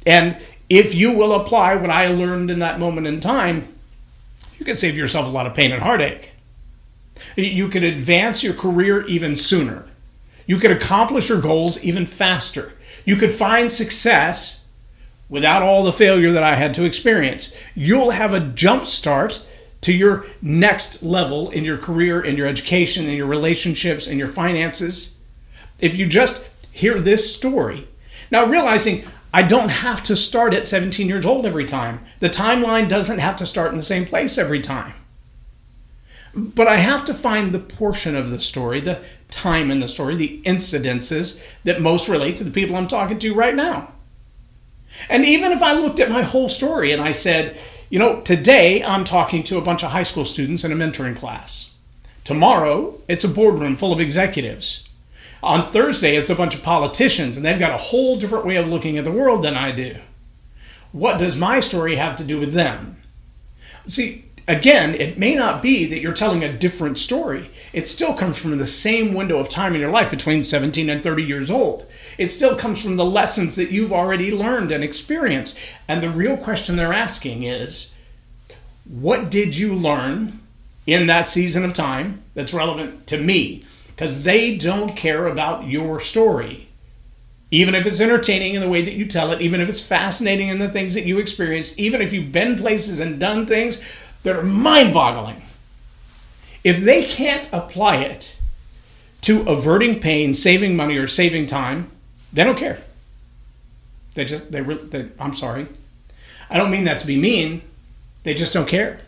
And 0.07 0.39
if 0.69 0.95
you 0.95 1.13
will 1.13 1.33
apply 1.33 1.77
what 1.77 1.91
I 1.91 2.09
learned 2.09 2.51
in 2.51 2.59
that 2.59 2.79
moment 2.81 3.07
in 3.07 3.21
time, 3.21 3.75
you 4.59 4.65
can 4.65 4.77
save 4.77 4.97
yourself 4.97 5.27
a 5.27 5.31
lot 5.31 5.47
of 5.47 5.55
pain 5.55 5.73
and 5.73 5.83
heartache. 5.83 6.33
You 7.37 7.69
can 7.69 7.85
advance 7.85 8.43
your 8.43 8.55
career 8.55 9.07
even 9.07 9.37
sooner. 9.37 9.87
You 10.47 10.59
could 10.59 10.71
accomplish 10.71 11.29
your 11.29 11.41
goals 11.41 11.85
even 11.85 12.07
faster. 12.07 12.73
You 13.05 13.17
could 13.17 13.33
find 13.33 13.71
success 13.71 14.65
without 15.29 15.63
all 15.63 15.85
the 15.85 15.93
failure 15.93 16.33
that 16.33 16.43
I 16.43 16.55
had 16.55 16.75
to 16.75 16.85
experience. 16.85 17.55
You'll 17.75 18.11
have 18.11 18.33
a 18.33 18.41
jump 18.41 18.87
start 18.87 19.45
to 19.83 19.93
your 19.93 20.27
next 20.43 21.03
level 21.03 21.51
in 21.51 21.65
your 21.65 21.79
career, 21.79 22.21
in 22.21 22.37
your 22.37 22.47
education, 22.47 23.07
in 23.07 23.17
your 23.17 23.27
relationships, 23.27 24.07
in 24.07 24.19
your 24.19 24.29
finances. 24.29 25.19
If 25.81 25.97
you 25.97 26.07
just 26.07 26.49
hear 26.73 27.01
this 27.01 27.35
story. 27.35 27.89
Now, 28.31 28.45
realizing 28.45 29.05
I 29.33 29.43
don't 29.43 29.71
have 29.71 30.03
to 30.05 30.17
start 30.17 30.55
at 30.55 30.67
17 30.67 31.09
years 31.09 31.27
old 31.27 31.45
every 31.45 31.65
time, 31.65 32.05
the 32.21 32.29
timeline 32.29 32.89
doesn't 32.89 33.19
have 33.19 33.37
to 33.37 33.47
start 33.47 33.71
in 33.71 33.77
the 33.77 33.83
same 33.83 34.05
place 34.05 34.39
every 34.39 34.61
time. 34.61 34.95
But 36.35 36.69
I 36.69 36.77
have 36.77 37.05
to 37.07 37.15
find 37.15 37.53
the 37.53 37.59
portion 37.59 38.15
of 38.15 38.31
the 38.31 38.41
story, 38.41 38.81
the 38.81 39.03
time 39.29 39.71
in 39.71 39.81
the 39.81 39.89
story, 39.89 40.17
the 40.17 40.41
incidences 40.45 41.45
that 41.65 41.81
most 41.81 42.09
relate 42.09 42.37
to 42.37 42.45
the 42.45 42.51
people 42.51 42.77
I'm 42.77 42.89
talking 42.89 43.19
to 43.19 43.35
right 43.35 43.55
now. 43.55 43.93
And 45.09 45.25
even 45.25 45.53
if 45.53 45.63
I 45.63 45.73
looked 45.73 46.01
at 46.01 46.11
my 46.11 46.23
whole 46.23 46.49
story 46.49 46.93
and 46.93 47.03
I 47.03 47.13
said, 47.13 47.59
you 47.91 47.99
know, 47.99 48.21
today 48.21 48.83
I'm 48.83 49.05
talking 49.05 49.43
to 49.45 49.59
a 49.59 49.63
bunch 49.63 49.83
of 49.83 49.91
high 49.91 50.03
school 50.03 50.25
students 50.25 50.65
in 50.65 50.73
a 50.73 50.77
mentoring 50.77 51.17
class. 51.17 51.75
Tomorrow, 52.25 53.01
it's 53.09 53.25
a 53.25 53.29
boardroom 53.29 53.77
full 53.77 53.93
of 53.93 54.01
executives. 54.01 54.87
On 55.43 55.65
Thursday, 55.65 56.17
it's 56.17 56.29
a 56.29 56.35
bunch 56.35 56.55
of 56.55 56.63
politicians, 56.63 57.37
and 57.37 57.47
they've 57.47 57.59
got 57.59 57.73
a 57.73 57.79
whole 57.79 58.17
different 58.17 58.45
way 58.45 58.57
of 58.57 58.67
looking 58.67 58.99
at 58.99 59.05
the 59.05 59.13
world 59.13 59.43
than 59.43 59.57
I 59.57 59.71
do. 59.71 59.97
What 60.93 61.19
does 61.19 61.39
my 61.39 61.61
story 61.61 61.97
have 61.97 62.17
to 62.17 62.25
do 62.25 62.39
with 62.39 62.53
them? 62.53 63.01
See, 63.87 64.27
again, 64.47 64.95
it 64.95 65.17
may 65.17 65.35
not 65.35 65.63
be 65.63 65.87
that 65.87 66.01
you're 66.01 66.13
telling 66.13 66.45
a 66.45 66.53
different 66.53 66.99
story. 66.99 67.51
It 67.79 67.87
still 67.87 68.13
comes 68.13 68.37
from 68.37 68.59
the 68.59 68.67
same 68.67 69.15
window 69.15 69.39
of 69.39 69.49
time 69.49 69.77
in 69.77 69.81
your 69.81 69.93
life 69.93 70.11
between 70.11 70.43
17 70.43 70.91
and 70.91 71.01
30 71.01 71.23
years 71.23 71.49
old. 71.49 71.87
It 72.19 72.33
still 72.33 72.57
comes 72.57 72.83
from 72.83 72.97
the 72.97 73.05
lessons 73.05 73.55
that 73.55 73.71
you've 73.71 73.93
already 73.93 74.33
learned 74.33 74.73
and 74.73 74.83
experienced. 74.83 75.57
And 75.87 76.03
the 76.03 76.11
real 76.11 76.37
question 76.37 76.75
they're 76.75 76.93
asking 76.93 77.45
is 77.45 77.95
what 78.85 79.31
did 79.31 79.57
you 79.57 79.77
learn 79.77 80.41
in 80.89 81.07
that 81.07 81.29
season 81.29 81.65
of 81.65 81.73
time 81.73 82.21
that's 82.35 82.53
relevant 82.53 83.07
to 83.07 83.23
me? 83.23 83.63
Because 83.87 84.25
they 84.25 84.57
don't 84.57 84.97
care 84.97 85.29
about 85.29 85.69
your 85.69 86.01
story. 86.01 86.71
Even 87.53 87.77
if 87.77 87.87
it's 87.87 88.01
entertaining 88.01 88.55
in 88.55 88.61
the 88.61 88.69
way 88.69 88.83
that 88.83 88.95
you 88.95 89.07
tell 89.07 89.31
it, 89.31 89.41
even 89.41 89.61
if 89.61 89.69
it's 89.69 89.81
fascinating 89.81 90.49
in 90.49 90.59
the 90.59 90.69
things 90.69 90.95
that 90.95 91.07
you 91.07 91.21
experienced, 91.21 91.79
even 91.79 92.03
if 92.03 92.13
you've 92.13 92.33
been 92.33 92.59
places 92.59 92.99
and 92.99 93.21
done 93.21 93.47
things 93.47 93.81
that 94.25 94.35
are 94.35 94.43
mind 94.43 94.93
boggling. 94.93 95.41
If 96.65 96.81
they 96.81 97.05
can't 97.05 97.49
apply 97.53 97.97
it 97.97 98.37
to 99.23 99.43
averting 99.49 100.01
pain, 100.01 100.35
saving 100.35 100.77
money, 100.77 100.97
or 100.97 101.07
saving 101.07 101.47
time, 101.47 101.91
they 102.33 102.45
don't 102.45 102.59
care. 102.59 102.79
They 104.15 104.25
just, 104.25 104.51
they, 104.51 104.61
they 104.61 105.09
I'm 105.19 105.35
sorry. 105.35 105.69
I 106.51 106.57
don't 106.57 106.71
mean 106.71 106.85
that 106.85 107.01
to 107.01 107.07
be 107.07 107.17
mean. 107.17 107.63
They 108.23 108.35
just 108.35 108.53
don't 108.53 108.69
care. 108.69 109.01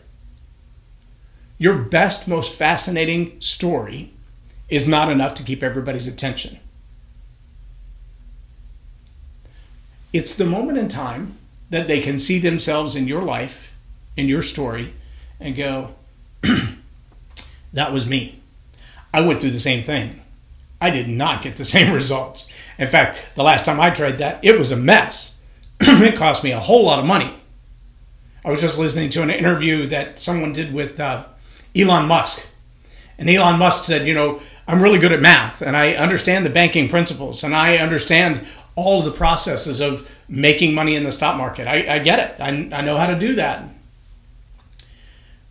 Your 1.57 1.77
best, 1.77 2.27
most 2.27 2.53
fascinating 2.53 3.39
story 3.39 4.13
is 4.69 4.87
not 4.87 5.11
enough 5.11 5.33
to 5.35 5.43
keep 5.43 5.61
everybody's 5.61 6.07
attention. 6.07 6.59
It's 10.13 10.35
the 10.35 10.45
moment 10.45 10.77
in 10.77 10.87
time 10.87 11.37
that 11.69 11.87
they 11.87 12.01
can 12.01 12.19
see 12.19 12.39
themselves 12.39 12.95
in 12.95 13.07
your 13.07 13.21
life, 13.21 13.73
in 14.17 14.27
your 14.27 14.41
story, 14.41 14.93
and 15.39 15.55
go, 15.55 15.95
that 17.73 17.93
was 17.93 18.07
me. 18.07 18.39
I 19.13 19.21
went 19.21 19.41
through 19.41 19.51
the 19.51 19.59
same 19.59 19.83
thing. 19.83 20.21
I 20.79 20.89
did 20.89 21.07
not 21.07 21.41
get 21.41 21.55
the 21.55 21.65
same 21.75 21.93
results. 21.93 22.51
In 22.77 22.87
fact, 22.87 23.19
the 23.35 23.43
last 23.43 23.65
time 23.65 23.79
I 23.79 23.89
tried 23.89 24.17
that, 24.17 24.43
it 24.43 24.57
was 24.57 24.71
a 24.71 24.77
mess. 24.77 25.39
it 25.79 26.17
cost 26.17 26.43
me 26.43 26.51
a 26.51 26.59
whole 26.59 26.85
lot 26.85 26.99
of 26.99 27.05
money. 27.05 27.33
I 28.43 28.49
was 28.49 28.61
just 28.61 28.79
listening 28.79 29.09
to 29.11 29.21
an 29.21 29.29
interview 29.29 29.85
that 29.87 30.17
someone 30.17 30.51
did 30.51 30.73
with 30.73 30.99
uh, 30.99 31.25
Elon 31.75 32.07
Musk. 32.07 32.47
And 33.19 33.29
Elon 33.29 33.59
Musk 33.59 33.83
said, 33.83 34.07
You 34.07 34.15
know, 34.15 34.41
I'm 34.67 34.81
really 34.81 34.99
good 34.99 35.11
at 35.11 35.21
math 35.21 35.61
and 35.61 35.77
I 35.77 35.93
understand 35.93 36.45
the 36.45 36.49
banking 36.49 36.89
principles 36.89 37.43
and 37.43 37.55
I 37.55 37.77
understand 37.77 38.45
all 38.75 38.99
of 38.99 39.05
the 39.05 39.11
processes 39.11 39.79
of 39.79 40.09
making 40.27 40.73
money 40.73 40.95
in 40.95 41.03
the 41.03 41.11
stock 41.11 41.37
market. 41.37 41.67
I, 41.67 41.95
I 41.95 41.99
get 41.99 42.19
it, 42.19 42.39
I, 42.39 42.49
I 42.75 42.81
know 42.81 42.97
how 42.97 43.07
to 43.07 43.19
do 43.19 43.35
that. 43.35 43.65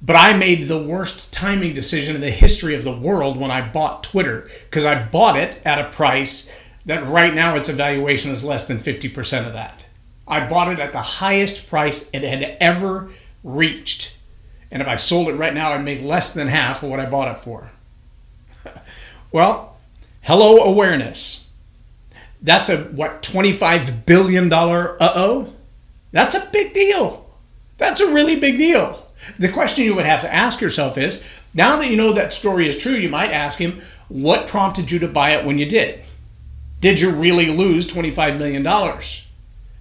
But 0.02 0.16
I 0.16 0.36
made 0.36 0.66
the 0.66 0.82
worst 0.82 1.32
timing 1.32 1.74
decision 1.74 2.14
in 2.14 2.20
the 2.20 2.30
history 2.30 2.74
of 2.74 2.84
the 2.84 2.96
world 2.96 3.38
when 3.38 3.50
I 3.50 3.60
bought 3.60 4.02
Twitter 4.02 4.50
because 4.64 4.84
I 4.84 5.02
bought 5.02 5.36
it 5.36 5.60
at 5.64 5.78
a 5.78 5.90
price 5.90 6.50
that 6.86 7.06
right 7.06 7.34
now 7.34 7.56
its 7.56 7.68
evaluation 7.68 8.30
is 8.30 8.42
less 8.42 8.66
than 8.66 8.78
50% 8.78 9.46
of 9.46 9.52
that. 9.52 9.84
I 10.26 10.46
bought 10.48 10.72
it 10.72 10.78
at 10.78 10.92
the 10.92 11.02
highest 11.02 11.68
price 11.68 12.08
it 12.12 12.22
had 12.22 12.56
ever 12.60 13.10
reached. 13.44 14.16
And 14.70 14.80
if 14.80 14.88
I 14.88 14.96
sold 14.96 15.28
it 15.28 15.34
right 15.34 15.52
now, 15.52 15.72
I'd 15.72 15.84
make 15.84 16.02
less 16.02 16.32
than 16.32 16.48
half 16.48 16.82
of 16.82 16.88
what 16.88 17.00
I 17.00 17.06
bought 17.06 17.36
it 17.36 17.40
for. 17.40 17.70
well, 19.32 19.76
hello 20.22 20.58
awareness. 20.58 21.46
That's 22.40 22.70
a 22.70 22.78
what 22.84 23.22
25 23.22 24.06
billion 24.06 24.48
dollar 24.48 24.96
uh-oh. 25.02 25.52
That's 26.12 26.34
a 26.34 26.48
big 26.50 26.72
deal. 26.72 27.28
That's 27.76 28.00
a 28.00 28.12
really 28.12 28.36
big 28.36 28.56
deal. 28.56 29.09
The 29.38 29.50
question 29.50 29.84
you 29.84 29.94
would 29.94 30.06
have 30.06 30.22
to 30.22 30.32
ask 30.32 30.60
yourself 30.60 30.98
is 30.98 31.24
now 31.54 31.76
that 31.76 31.90
you 31.90 31.96
know 31.96 32.12
that 32.12 32.32
story 32.32 32.68
is 32.68 32.78
true, 32.78 32.92
you 32.92 33.08
might 33.08 33.32
ask 33.32 33.58
him, 33.58 33.82
what 34.08 34.48
prompted 34.48 34.90
you 34.90 34.98
to 35.00 35.08
buy 35.08 35.30
it 35.30 35.44
when 35.44 35.58
you 35.58 35.66
did? 35.66 36.02
Did 36.80 37.00
you 37.00 37.10
really 37.10 37.46
lose 37.46 37.86
$25 37.86 38.38
million? 38.38 38.64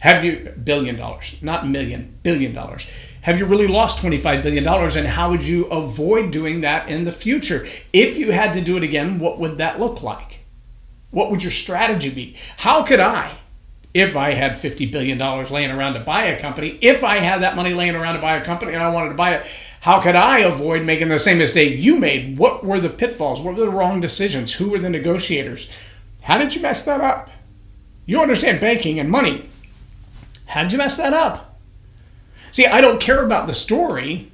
Have 0.02 0.24
you, 0.24 0.54
billion 0.64 0.96
dollars, 0.96 1.38
not 1.42 1.68
million, 1.68 2.18
billion 2.24 2.54
dollars. 2.54 2.88
Have 3.22 3.38
you 3.38 3.46
really 3.46 3.68
lost 3.68 4.02
$25 4.02 4.44
billion? 4.44 4.66
And 4.66 5.08
how 5.08 5.30
would 5.30 5.46
you 5.46 5.66
avoid 5.66 6.32
doing 6.32 6.62
that 6.62 6.88
in 6.88 7.04
the 7.04 7.12
future? 7.12 7.68
If 7.92 8.18
you 8.18 8.32
had 8.32 8.54
to 8.54 8.62
do 8.62 8.78
it 8.78 8.84
again, 8.84 9.20
what 9.20 9.40
would 9.40 9.58
that 9.58 9.80
look 9.80 10.02
like? 10.02 10.40
What 11.12 11.32
would 11.32 11.44
your 11.44 11.52
strategy 11.52 12.10
be? 12.10 12.36
How 12.58 12.84
could 12.84 13.00
I, 13.00 13.39
if 13.94 14.16
I 14.16 14.32
had 14.32 14.52
$50 14.54 14.92
billion 14.92 15.18
laying 15.18 15.72
around 15.72 15.94
to 15.96 16.00
buy 16.02 16.26
a 16.26 16.40
company, 16.40 16.78
if 16.82 17.04
I 17.04 17.18
had 17.18 17.42
that 17.42 17.56
money 17.56 17.74
laying 17.74 17.96
around 17.96 18.16
to 18.16 18.22
buy 18.22 18.38
a 18.38 18.44
company 18.44 18.74
and 18.74 18.84
I 18.84 18.92
wanted 18.92 19.10
to 19.10 19.16
buy 19.16 19.36
it, 19.36 19.48
how 19.82 20.00
could 20.02 20.16
I 20.16 20.40
avoid 20.40 20.84
making 20.84 21.08
the 21.08 21.18
same 21.18 21.38
mistake 21.38 21.80
you 21.80 21.98
made? 21.98 22.38
What 22.38 22.64
were 22.64 22.80
the 22.80 22.90
pitfalls? 22.90 23.42
What 23.42 23.56
were 23.56 23.66
the 23.66 23.72
wrong 23.72 24.00
decisions? 24.02 24.54
Who 24.54 24.70
were 24.70 24.80
the 24.80 24.90
negotiators? 24.90 25.72
How 26.22 26.38
did 26.38 26.54
you 26.54 26.62
mess 26.62 26.84
that 26.86 27.02
up? 27.02 27.30
You 28.06 28.22
understand 28.22 28.60
banking 28.60 29.00
and 29.00 29.10
money. 29.10 29.50
How 30.48 30.64
did 30.64 30.72
you 30.74 30.78
mess 30.78 30.98
that 30.98 31.14
up? 31.14 31.58
See, 32.52 32.66
I 32.66 32.82
don't 32.82 33.00
care 33.00 33.24
about 33.24 33.48
the 33.48 33.54
story 33.54 34.32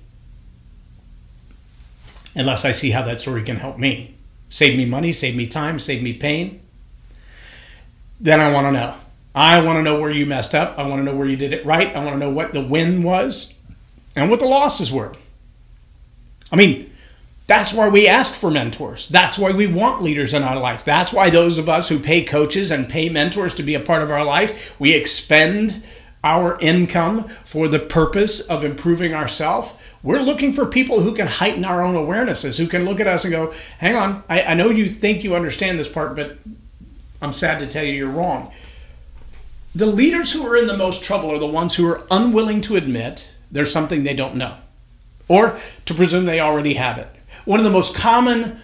unless 2.35 2.65
I 2.65 2.71
see 2.71 2.91
how 2.91 3.03
that 3.03 3.21
story 3.21 3.43
can 3.43 3.57
help 3.57 3.77
me. 3.77 4.15
Save 4.49 4.77
me 4.77 4.85
money, 4.85 5.11
save 5.11 5.35
me 5.35 5.47
time, 5.47 5.79
save 5.79 6.01
me 6.01 6.13
pain. 6.13 6.61
Then 8.19 8.39
I 8.39 8.51
want 8.51 8.67
to 8.67 8.71
know. 8.71 8.95
I 9.35 9.63
want 9.63 9.77
to 9.77 9.83
know 9.83 9.99
where 9.99 10.09
you 10.09 10.25
messed 10.25 10.55
up. 10.55 10.79
I 10.79 10.87
want 10.87 11.01
to 11.01 11.03
know 11.03 11.15
where 11.15 11.27
you 11.27 11.35
did 11.35 11.51
it 11.51 11.65
right. 11.65 11.93
I 11.93 12.03
want 12.03 12.15
to 12.15 12.19
know 12.19 12.29
what 12.29 12.53
the 12.53 12.63
win 12.63 13.03
was 13.03 13.53
and 14.15 14.31
what 14.31 14.39
the 14.39 14.45
losses 14.45 14.93
were. 14.93 15.13
I 16.51 16.55
mean, 16.55 16.91
that's 17.47 17.73
why 17.73 17.89
we 17.89 18.07
ask 18.07 18.33
for 18.33 18.49
mentors. 18.49 19.09
That's 19.09 19.37
why 19.37 19.51
we 19.51 19.67
want 19.67 20.01
leaders 20.01 20.33
in 20.33 20.41
our 20.41 20.57
life. 20.57 20.85
That's 20.85 21.11
why 21.11 21.29
those 21.29 21.59
of 21.59 21.67
us 21.67 21.89
who 21.89 21.99
pay 21.99 22.23
coaches 22.23 22.71
and 22.71 22.89
pay 22.89 23.09
mentors 23.09 23.53
to 23.55 23.63
be 23.63 23.75
a 23.75 23.79
part 23.79 24.01
of 24.01 24.09
our 24.09 24.23
life, 24.23 24.73
we 24.79 24.93
expend 24.93 25.83
our 26.23 26.57
income 26.59 27.27
for 27.43 27.67
the 27.67 27.77
purpose 27.77 28.41
of 28.41 28.63
improving 28.63 29.13
ourselves. 29.13 29.71
We're 30.01 30.21
looking 30.21 30.53
for 30.53 30.65
people 30.65 31.01
who 31.01 31.13
can 31.13 31.27
heighten 31.27 31.65
our 31.65 31.83
own 31.83 31.93
awarenesses, 31.93 32.57
who 32.57 32.67
can 32.67 32.85
look 32.85 32.99
at 32.99 33.07
us 33.07 33.25
and 33.25 33.31
go, 33.31 33.53
hang 33.79 33.95
on, 33.95 34.23
I, 34.29 34.41
I 34.41 34.53
know 34.55 34.69
you 34.69 34.87
think 34.87 35.23
you 35.23 35.35
understand 35.35 35.77
this 35.77 35.89
part, 35.89 36.15
but 36.15 36.37
I'm 37.21 37.33
sad 37.33 37.59
to 37.59 37.67
tell 37.67 37.83
you 37.83 37.93
you're 37.93 38.09
wrong. 38.09 38.51
The 39.75 39.85
leaders 39.85 40.31
who 40.31 40.47
are 40.47 40.55
in 40.55 40.67
the 40.67 40.77
most 40.77 41.03
trouble 41.03 41.29
are 41.31 41.37
the 41.37 41.45
ones 41.45 41.75
who 41.75 41.85
are 41.87 42.07
unwilling 42.09 42.61
to 42.61 42.77
admit 42.77 43.33
there's 43.51 43.71
something 43.73 44.03
they 44.03 44.13
don't 44.13 44.35
know 44.35 44.55
or 45.27 45.59
to 45.85 45.93
presume 45.93 46.25
they 46.25 46.39
already 46.39 46.75
have 46.75 46.97
it. 46.97 47.09
One 47.43 47.59
of 47.59 47.65
the 47.65 47.71
most 47.71 47.95
common 47.95 48.61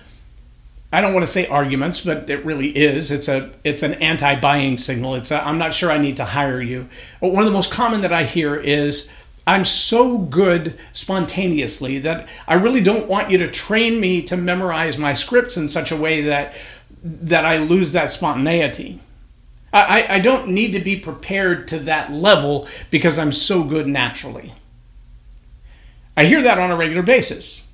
I 0.94 1.00
don't 1.00 1.14
want 1.14 1.26
to 1.26 1.32
say 1.32 1.48
arguments, 1.48 2.02
but 2.02 2.30
it 2.30 2.44
really 2.44 2.70
is. 2.70 3.12
It's 3.12 3.30
a 3.30 3.52
it's 3.64 3.82
an 3.82 3.94
anti-buying 3.96 4.78
signal. 4.78 5.16
It's 5.16 5.32
i 5.32 5.50
am 5.50 5.58
not 5.58 5.74
sure 5.74 5.90
I 5.90 5.98
need 5.98 6.18
to 6.18 6.26
hire 6.26 6.62
you. 6.62 6.90
But 7.22 7.32
one 7.32 7.44
of 7.44 7.50
the 7.50 7.56
most 7.56 7.72
common 7.72 8.02
that 8.02 8.12
I 8.12 8.26
hear 8.26 8.56
is 8.56 9.10
I'm 9.48 9.64
so 9.64 10.18
good 10.18 10.78
spontaneously 10.92 12.00
that 12.00 12.28
I 12.48 12.56
really 12.56 12.82
don't 12.82 13.08
want 13.08 13.32
you 13.32 13.38
to 13.38 13.48
train 13.48 14.02
me 14.02 14.22
to 14.24 14.36
memorize 14.36 14.98
my 14.98 15.14
scripts 15.14 15.56
in 15.56 15.70
such 15.70 15.92
a 15.92 15.96
way 15.96 16.22
that 16.24 16.56
that 17.04 17.46
I 17.46 17.58
lose 17.58 17.94
that 17.94 18.10
spontaneity. 18.10 19.00
I, 19.74 20.16
I 20.16 20.20
don't 20.20 20.50
need 20.50 20.74
to 20.74 20.80
be 20.80 20.98
prepared 20.98 21.68
to 21.70 21.80
that 21.80 22.12
level 22.12 22.68
because 22.90 23.18
I'm 23.18 23.32
so 23.32 23.64
good 23.64 23.88
naturally. 23.88 24.54
I 26.18 26.26
hear 26.26 26.42
that 26.44 26.60
on 26.60 26.72
a 26.72 26.76
regular 26.76 27.04
basis. 27.04 27.68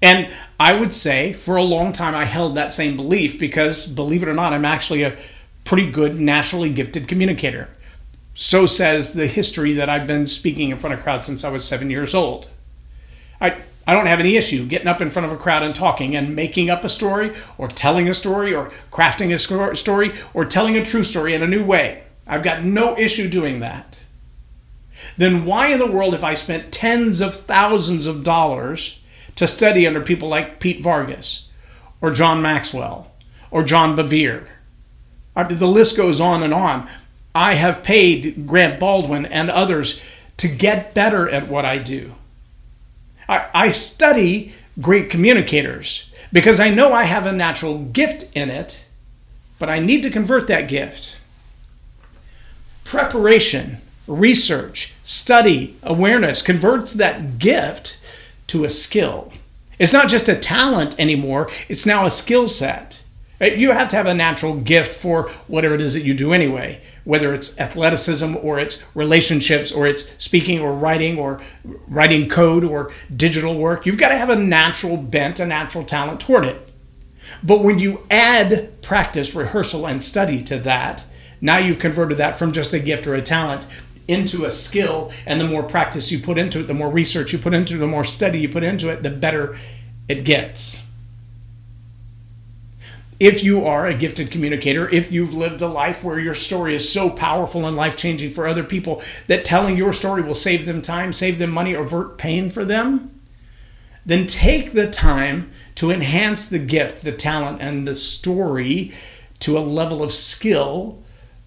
And 0.00 0.32
I 0.58 0.74
would 0.74 0.92
say 0.92 1.32
for 1.32 1.56
a 1.56 1.62
long 1.62 1.92
time 1.92 2.14
I 2.14 2.24
held 2.24 2.54
that 2.54 2.72
same 2.72 2.96
belief 2.96 3.38
because, 3.38 3.86
believe 3.86 4.22
it 4.22 4.28
or 4.28 4.34
not, 4.34 4.52
I'm 4.52 4.64
actually 4.64 5.02
a 5.02 5.16
pretty 5.64 5.90
good, 5.90 6.18
naturally 6.18 6.70
gifted 6.70 7.08
communicator. 7.08 7.68
So 8.34 8.64
says 8.64 9.12
the 9.12 9.26
history 9.26 9.74
that 9.74 9.90
I've 9.90 10.06
been 10.06 10.26
speaking 10.26 10.70
in 10.70 10.78
front 10.78 10.94
of 10.94 11.02
crowds 11.02 11.26
since 11.26 11.44
I 11.44 11.50
was 11.50 11.64
seven 11.64 11.90
years 11.90 12.14
old. 12.14 12.48
I, 13.40 13.56
I 13.90 13.92
don't 13.92 14.06
have 14.06 14.20
any 14.20 14.36
issue 14.36 14.66
getting 14.66 14.86
up 14.86 15.02
in 15.02 15.10
front 15.10 15.26
of 15.26 15.32
a 15.32 15.36
crowd 15.36 15.64
and 15.64 15.74
talking 15.74 16.14
and 16.14 16.36
making 16.36 16.70
up 16.70 16.84
a 16.84 16.88
story 16.88 17.34
or 17.58 17.66
telling 17.66 18.08
a 18.08 18.14
story 18.14 18.54
or 18.54 18.70
crafting 18.92 19.34
a 19.34 19.74
story 19.74 20.12
or 20.32 20.44
telling 20.44 20.76
a 20.76 20.84
true 20.84 21.02
story 21.02 21.34
in 21.34 21.42
a 21.42 21.48
new 21.48 21.64
way. 21.64 22.04
I've 22.24 22.44
got 22.44 22.62
no 22.62 22.96
issue 22.96 23.28
doing 23.28 23.58
that. 23.58 24.04
Then 25.16 25.44
why 25.44 25.72
in 25.72 25.80
the 25.80 25.90
world 25.90 26.12
have 26.12 26.22
I 26.22 26.34
spent 26.34 26.70
tens 26.70 27.20
of 27.20 27.34
thousands 27.34 28.06
of 28.06 28.22
dollars 28.22 29.00
to 29.34 29.48
study 29.48 29.88
under 29.88 30.00
people 30.00 30.28
like 30.28 30.60
Pete 30.60 30.80
Vargas 30.80 31.48
or 32.00 32.12
John 32.12 32.40
Maxwell 32.40 33.10
or 33.50 33.64
John 33.64 33.96
Bevere? 33.96 34.46
The 35.34 35.66
list 35.66 35.96
goes 35.96 36.20
on 36.20 36.44
and 36.44 36.54
on. 36.54 36.88
I 37.34 37.54
have 37.54 37.82
paid 37.82 38.46
Grant 38.46 38.78
Baldwin 38.78 39.26
and 39.26 39.50
others 39.50 40.00
to 40.36 40.46
get 40.46 40.94
better 40.94 41.28
at 41.28 41.48
what 41.48 41.64
I 41.64 41.78
do. 41.78 42.14
I, 43.30 43.70
study 43.70 44.54
great 44.80 45.08
communicators 45.08 46.12
because 46.32 46.58
I 46.58 46.70
know 46.70 46.92
I 46.92 47.04
have 47.04 47.26
a 47.26 47.32
natural 47.32 47.78
gift 47.78 48.24
in 48.34 48.50
it, 48.50 48.86
but 49.58 49.68
I 49.68 49.78
need 49.78 50.02
to 50.02 50.10
convert 50.10 50.48
that 50.48 50.68
gift. 50.68 51.16
Preparation, 52.84 53.78
research, 54.08 54.94
study, 55.04 55.76
awareness 55.82 56.42
converts 56.42 56.92
that 56.94 57.38
gift 57.38 58.00
to 58.48 58.64
a 58.64 58.70
skill. 58.70 59.32
It's 59.78 59.92
not 59.92 60.08
just 60.08 60.28
a 60.28 60.36
talent 60.36 60.98
anymore, 60.98 61.48
it's 61.68 61.86
now 61.86 62.06
a 62.06 62.10
skill 62.10 62.48
set. 62.48 62.99
You 63.40 63.70
have 63.70 63.88
to 63.88 63.96
have 63.96 64.06
a 64.06 64.12
natural 64.12 64.54
gift 64.54 64.92
for 64.92 65.30
whatever 65.46 65.74
it 65.74 65.80
is 65.80 65.94
that 65.94 66.02
you 66.02 66.12
do 66.12 66.34
anyway, 66.34 66.82
whether 67.04 67.32
it's 67.32 67.58
athleticism 67.58 68.36
or 68.36 68.58
it's 68.58 68.84
relationships 68.94 69.72
or 69.72 69.86
it's 69.86 70.12
speaking 70.22 70.60
or 70.60 70.74
writing 70.74 71.18
or 71.18 71.40
writing 71.64 72.28
code 72.28 72.64
or 72.64 72.92
digital 73.16 73.56
work. 73.58 73.86
You've 73.86 73.96
got 73.96 74.10
to 74.10 74.18
have 74.18 74.28
a 74.28 74.36
natural 74.36 74.98
bent, 74.98 75.40
a 75.40 75.46
natural 75.46 75.84
talent 75.84 76.20
toward 76.20 76.44
it. 76.44 76.70
But 77.42 77.62
when 77.62 77.78
you 77.78 78.06
add 78.10 78.82
practice, 78.82 79.34
rehearsal, 79.34 79.86
and 79.86 80.02
study 80.02 80.42
to 80.42 80.58
that, 80.58 81.06
now 81.40 81.56
you've 81.56 81.78
converted 81.78 82.18
that 82.18 82.36
from 82.36 82.52
just 82.52 82.74
a 82.74 82.78
gift 82.78 83.06
or 83.06 83.14
a 83.14 83.22
talent 83.22 83.66
into 84.06 84.44
a 84.44 84.50
skill. 84.50 85.12
And 85.24 85.40
the 85.40 85.46
more 85.46 85.62
practice 85.62 86.12
you 86.12 86.18
put 86.18 86.36
into 86.36 86.60
it, 86.60 86.64
the 86.64 86.74
more 86.74 86.90
research 86.90 87.32
you 87.32 87.38
put 87.38 87.54
into 87.54 87.76
it, 87.76 87.78
the 87.78 87.86
more 87.86 88.04
study 88.04 88.40
you 88.40 88.50
put 88.50 88.64
into 88.64 88.90
it, 88.90 89.02
the 89.02 89.08
better 89.08 89.56
it 90.08 90.24
gets 90.24 90.82
if 93.20 93.44
you 93.44 93.66
are 93.66 93.86
a 93.86 93.94
gifted 93.94 94.30
communicator, 94.30 94.88
if 94.88 95.12
you've 95.12 95.34
lived 95.34 95.60
a 95.60 95.68
life 95.68 96.02
where 96.02 96.18
your 96.18 96.32
story 96.32 96.74
is 96.74 96.90
so 96.90 97.10
powerful 97.10 97.66
and 97.66 97.76
life 97.76 97.94
changing 97.94 98.32
for 98.32 98.48
other 98.48 98.64
people 98.64 99.02
that 99.26 99.44
telling 99.44 99.76
your 99.76 99.92
story 99.92 100.22
will 100.22 100.34
save 100.34 100.64
them 100.64 100.80
time, 100.80 101.12
save 101.12 101.38
them 101.38 101.50
money, 101.50 101.74
avert 101.74 102.16
pain 102.16 102.48
for 102.48 102.64
them, 102.64 103.20
then 104.06 104.26
take 104.26 104.72
the 104.72 104.90
time 104.90 105.52
to 105.74 105.90
enhance 105.90 106.48
the 106.48 106.58
gift, 106.58 107.04
the 107.04 107.12
talent, 107.12 107.60
and 107.60 107.86
the 107.86 107.94
story 107.94 108.90
to 109.38 109.58
a 109.58 109.60
level 109.60 110.02
of 110.02 110.12
skill 110.12 111.02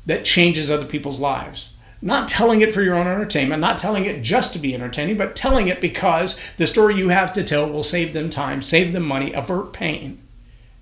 that 0.06 0.24
changes 0.24 0.70
other 0.70 0.86
people's 0.86 1.20
lives. 1.20 1.74
Not 2.04 2.28
telling 2.28 2.62
it 2.62 2.74
for 2.74 2.84
your 2.84 2.96
own 2.96 3.08
entertainment, 3.08 3.62
not 3.62 3.80
telling 3.80 4.06
it 4.06 4.22
just 4.22 4.54
to 4.54 4.60
be 4.60 4.76
entertaining, 4.76 5.18
but 5.18 5.36
telling 5.36 5.70
it 5.70 5.82
because 5.82 6.40
the 6.58 6.68
story 6.68 6.96
you 6.96 7.10
have 7.10 7.34
to 7.34 7.44
tell 7.44 7.68
will 7.68 7.84
save 7.84 8.14
them 8.14 8.30
time, 8.30 8.62
save 8.62 8.94
them 8.94 9.04
money, 9.04 9.34
avert 9.34 9.74
pain 9.74 10.23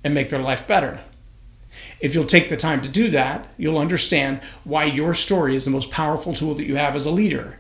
and 0.03 0.13
make 0.13 0.29
their 0.29 0.41
life 0.41 0.67
better. 0.67 1.01
If 1.99 2.13
you'll 2.13 2.25
take 2.25 2.49
the 2.49 2.57
time 2.57 2.81
to 2.81 2.89
do 2.89 3.09
that, 3.11 3.47
you'll 3.57 3.77
understand 3.77 4.41
why 4.63 4.85
your 4.85 5.13
story 5.13 5.55
is 5.55 5.65
the 5.65 5.71
most 5.71 5.91
powerful 5.91 6.33
tool 6.33 6.55
that 6.55 6.65
you 6.65 6.75
have 6.75 6.95
as 6.95 7.05
a 7.05 7.11
leader. 7.11 7.59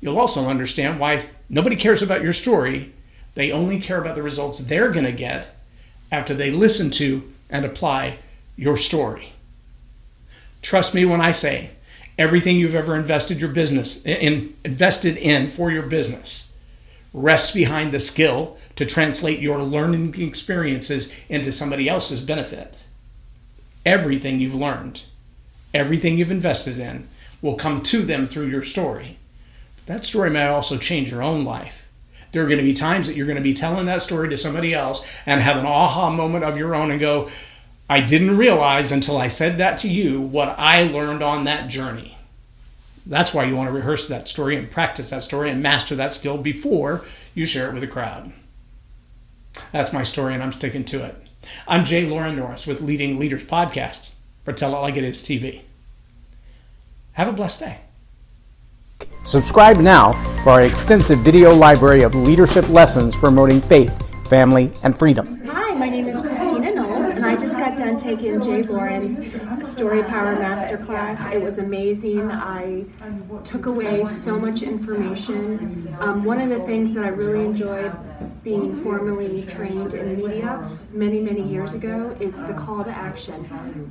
You'll 0.00 0.18
also 0.18 0.48
understand 0.48 1.00
why 1.00 1.26
nobody 1.48 1.76
cares 1.76 2.02
about 2.02 2.22
your 2.22 2.32
story. 2.32 2.92
They 3.34 3.50
only 3.50 3.80
care 3.80 3.98
about 3.98 4.14
the 4.14 4.22
results 4.22 4.58
they're 4.58 4.90
going 4.90 5.04
to 5.04 5.12
get 5.12 5.54
after 6.12 6.34
they 6.34 6.50
listen 6.50 6.90
to 6.90 7.32
and 7.50 7.64
apply 7.64 8.18
your 8.56 8.76
story. 8.76 9.32
Trust 10.60 10.94
me 10.94 11.04
when 11.04 11.20
I 11.20 11.30
say 11.30 11.70
everything 12.18 12.56
you've 12.56 12.74
ever 12.74 12.96
invested 12.96 13.40
your 13.40 13.50
business 13.50 14.04
in 14.04 14.56
invested 14.64 15.16
in 15.16 15.46
for 15.46 15.70
your 15.70 15.84
business 15.84 16.52
rests 17.14 17.52
behind 17.52 17.92
the 17.92 18.00
skill 18.00 18.56
to 18.78 18.86
translate 18.86 19.40
your 19.40 19.60
learning 19.60 20.14
experiences 20.22 21.12
into 21.28 21.50
somebody 21.50 21.88
else's 21.88 22.20
benefit. 22.20 22.84
Everything 23.84 24.38
you've 24.38 24.54
learned, 24.54 25.02
everything 25.74 26.16
you've 26.16 26.30
invested 26.30 26.78
in, 26.78 27.08
will 27.42 27.56
come 27.56 27.82
to 27.82 28.02
them 28.02 28.24
through 28.24 28.46
your 28.46 28.62
story. 28.62 29.18
That 29.86 30.04
story 30.04 30.30
may 30.30 30.46
also 30.46 30.78
change 30.78 31.10
your 31.10 31.24
own 31.24 31.44
life. 31.44 31.88
There 32.30 32.44
are 32.44 32.46
going 32.46 32.58
to 32.58 32.64
be 32.64 32.72
times 32.72 33.08
that 33.08 33.16
you're 33.16 33.26
going 33.26 33.34
to 33.34 33.42
be 33.42 33.52
telling 33.52 33.86
that 33.86 34.00
story 34.00 34.28
to 34.28 34.36
somebody 34.36 34.72
else 34.72 35.04
and 35.26 35.40
have 35.40 35.56
an 35.56 35.66
aha 35.66 36.08
moment 36.10 36.44
of 36.44 36.56
your 36.56 36.76
own 36.76 36.92
and 36.92 37.00
go, 37.00 37.28
I 37.90 38.00
didn't 38.00 38.36
realize 38.36 38.92
until 38.92 39.16
I 39.16 39.26
said 39.26 39.58
that 39.58 39.78
to 39.78 39.88
you 39.88 40.20
what 40.20 40.54
I 40.56 40.84
learned 40.84 41.24
on 41.24 41.42
that 41.44 41.68
journey. 41.68 42.16
That's 43.04 43.34
why 43.34 43.42
you 43.42 43.56
want 43.56 43.70
to 43.70 43.74
rehearse 43.74 44.06
that 44.06 44.28
story 44.28 44.54
and 44.54 44.70
practice 44.70 45.10
that 45.10 45.24
story 45.24 45.50
and 45.50 45.60
master 45.60 45.96
that 45.96 46.12
skill 46.12 46.38
before 46.38 47.04
you 47.34 47.44
share 47.44 47.68
it 47.68 47.74
with 47.74 47.82
a 47.82 47.88
crowd. 47.88 48.32
That's 49.72 49.92
my 49.92 50.02
story, 50.02 50.34
and 50.34 50.42
I'm 50.42 50.52
sticking 50.52 50.84
to 50.86 51.04
it. 51.04 51.14
I'm 51.66 51.84
Jay 51.84 52.06
Loren 52.06 52.36
Norris 52.36 52.66
with 52.66 52.80
Leading 52.80 53.18
Leaders 53.18 53.44
Podcast 53.44 54.10
for 54.44 54.52
Tell 54.52 54.74
It 54.74 54.80
Like 54.80 54.96
It 54.96 55.04
Is 55.04 55.22
TV. 55.22 55.62
Have 57.12 57.28
a 57.28 57.32
blessed 57.32 57.60
day. 57.60 57.78
Subscribe 59.24 59.78
now 59.78 60.12
for 60.42 60.50
our 60.50 60.62
extensive 60.62 61.20
video 61.20 61.54
library 61.54 62.02
of 62.02 62.14
leadership 62.14 62.68
lessons 62.68 63.14
promoting 63.16 63.60
faith, 63.60 63.92
family, 64.28 64.72
and 64.82 64.98
freedom. 64.98 65.44
Hi, 65.46 65.74
my 65.74 65.88
name 65.88 66.08
is 66.08 66.20
Christina 66.20 66.74
Knowles, 66.74 67.06
and 67.06 67.24
I 67.24 67.36
just 67.36 67.54
got 67.54 67.76
done 67.76 67.96
taking 67.96 68.40
Jay 68.42 68.62
Loren's 68.62 69.18
Story 69.68 70.02
Power 70.02 70.34
Masterclass. 70.36 71.30
It 71.32 71.42
was 71.42 71.58
amazing. 71.58 72.30
I 72.30 72.86
took 73.44 73.66
away 73.66 74.04
so 74.04 74.38
much 74.38 74.62
information. 74.62 75.94
Um, 76.00 76.24
one 76.24 76.40
of 76.40 76.48
the 76.48 76.60
things 76.60 76.94
that 76.94 77.04
I 77.04 77.08
really 77.08 77.44
enjoyed 77.44 77.92
being 78.48 78.74
formally 78.74 79.44
trained 79.44 79.92
in 79.92 80.16
media 80.16 80.70
many, 80.90 81.20
many 81.20 81.42
years 81.42 81.74
ago 81.74 82.16
is 82.18 82.40
the 82.46 82.54
call 82.54 82.82
to 82.82 82.90
action. 82.90 83.38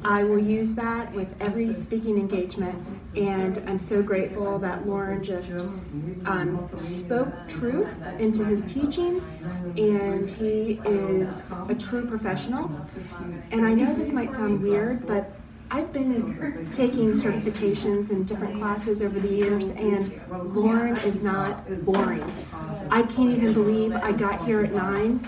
I 0.04 0.24
will 0.24 0.40
use 0.40 0.74
that 0.74 1.14
with 1.14 1.36
every 1.40 1.72
speaking 1.74 2.18
engagement, 2.18 2.76
and 3.16 3.58
I'm 3.70 3.78
so 3.78 4.02
grateful 4.02 4.58
that 4.58 4.88
Loren 4.88 5.22
just 5.22 5.60
um, 6.26 6.68
spoke 6.76 7.32
truth 7.48 8.02
into 8.18 8.44
his 8.46 8.66
teachings, 8.66 9.36
and 9.78 10.28
he 10.28 10.82
is 10.86 11.44
a 11.70 11.76
true 11.76 12.08
professional. 12.08 12.72
And 13.52 13.64
I 13.64 13.76
know 13.76 13.94
this 13.94 14.12
might 14.12 14.34
sound 14.34 14.64
weird, 14.64 15.06
but 15.06 15.32
I've 15.70 15.92
been 15.92 16.70
taking 16.72 17.12
certifications 17.12 18.10
in 18.10 18.24
different 18.24 18.58
classes 18.58 19.02
over 19.02 19.20
the 19.20 19.34
years, 19.34 19.70
and 19.70 20.20
Loren 20.30 20.96
is 20.98 21.22
not 21.22 21.68
boring. 21.84 22.24
I 22.90 23.04
can't 23.04 23.32
even 23.32 23.54
believe 23.54 23.94
I 23.94 24.12
got 24.14 24.46
here 24.46 24.64
at 24.64 24.72
nine, 24.72 25.28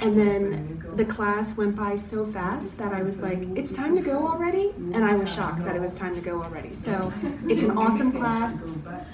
and 0.00 0.18
then 0.18 0.82
the 0.94 1.04
class 1.04 1.56
went 1.56 1.76
by 1.76 1.96
so 1.96 2.24
fast 2.24 2.78
that 2.78 2.92
I 2.92 3.02
was 3.02 3.18
like, 3.18 3.38
it's 3.56 3.72
time 3.72 3.94
to 3.96 4.02
go 4.02 4.26
already? 4.26 4.72
And 4.76 5.04
I 5.04 5.14
was 5.14 5.32
shocked 5.32 5.64
that 5.64 5.76
it 5.76 5.80
was 5.80 5.94
time 5.94 6.14
to 6.14 6.20
go 6.20 6.42
already. 6.42 6.74
So 6.74 7.12
it's 7.46 7.62
an 7.62 7.76
awesome 7.76 8.12
class. 8.12 8.62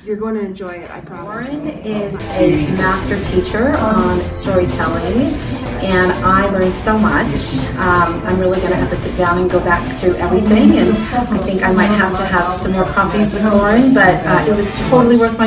You're 0.05 0.17
going 0.17 0.35
to 0.35 0.43
enjoy 0.43 0.73
it, 0.73 0.91
I 0.91 1.01
promise. 1.01 1.51
Loren 1.51 1.67
is 1.79 2.23
a 2.25 2.67
master 2.77 3.25
teacher 3.25 3.75
on 3.79 4.31
storytelling, 4.31 5.33
and 5.81 6.13
I 6.13 6.51
learned 6.51 6.75
so 6.75 6.99
much. 6.99 7.57
Um, 7.77 8.21
I'm 8.27 8.39
really 8.39 8.59
going 8.59 8.73
to 8.73 8.77
have 8.77 8.91
to 8.91 8.97
sit 8.97 9.17
down 9.17 9.39
and 9.39 9.51
go 9.51 9.61
back 9.61 9.99
through 10.03 10.17
everything, 10.17 10.73
and 10.73 10.91
I 10.91 11.39
think 11.39 11.63
I 11.63 11.73
might 11.73 11.87
have 11.87 12.15
to 12.19 12.25
have 12.27 12.53
some 12.53 12.73
more 12.73 12.85
coffees 12.85 13.33
with 13.33 13.45
Loren, 13.45 13.95
but 13.95 14.15
uh, 14.27 14.45
it 14.47 14.55
was 14.55 14.79
totally 14.91 15.17
worth 15.17 15.39
my 15.39 15.47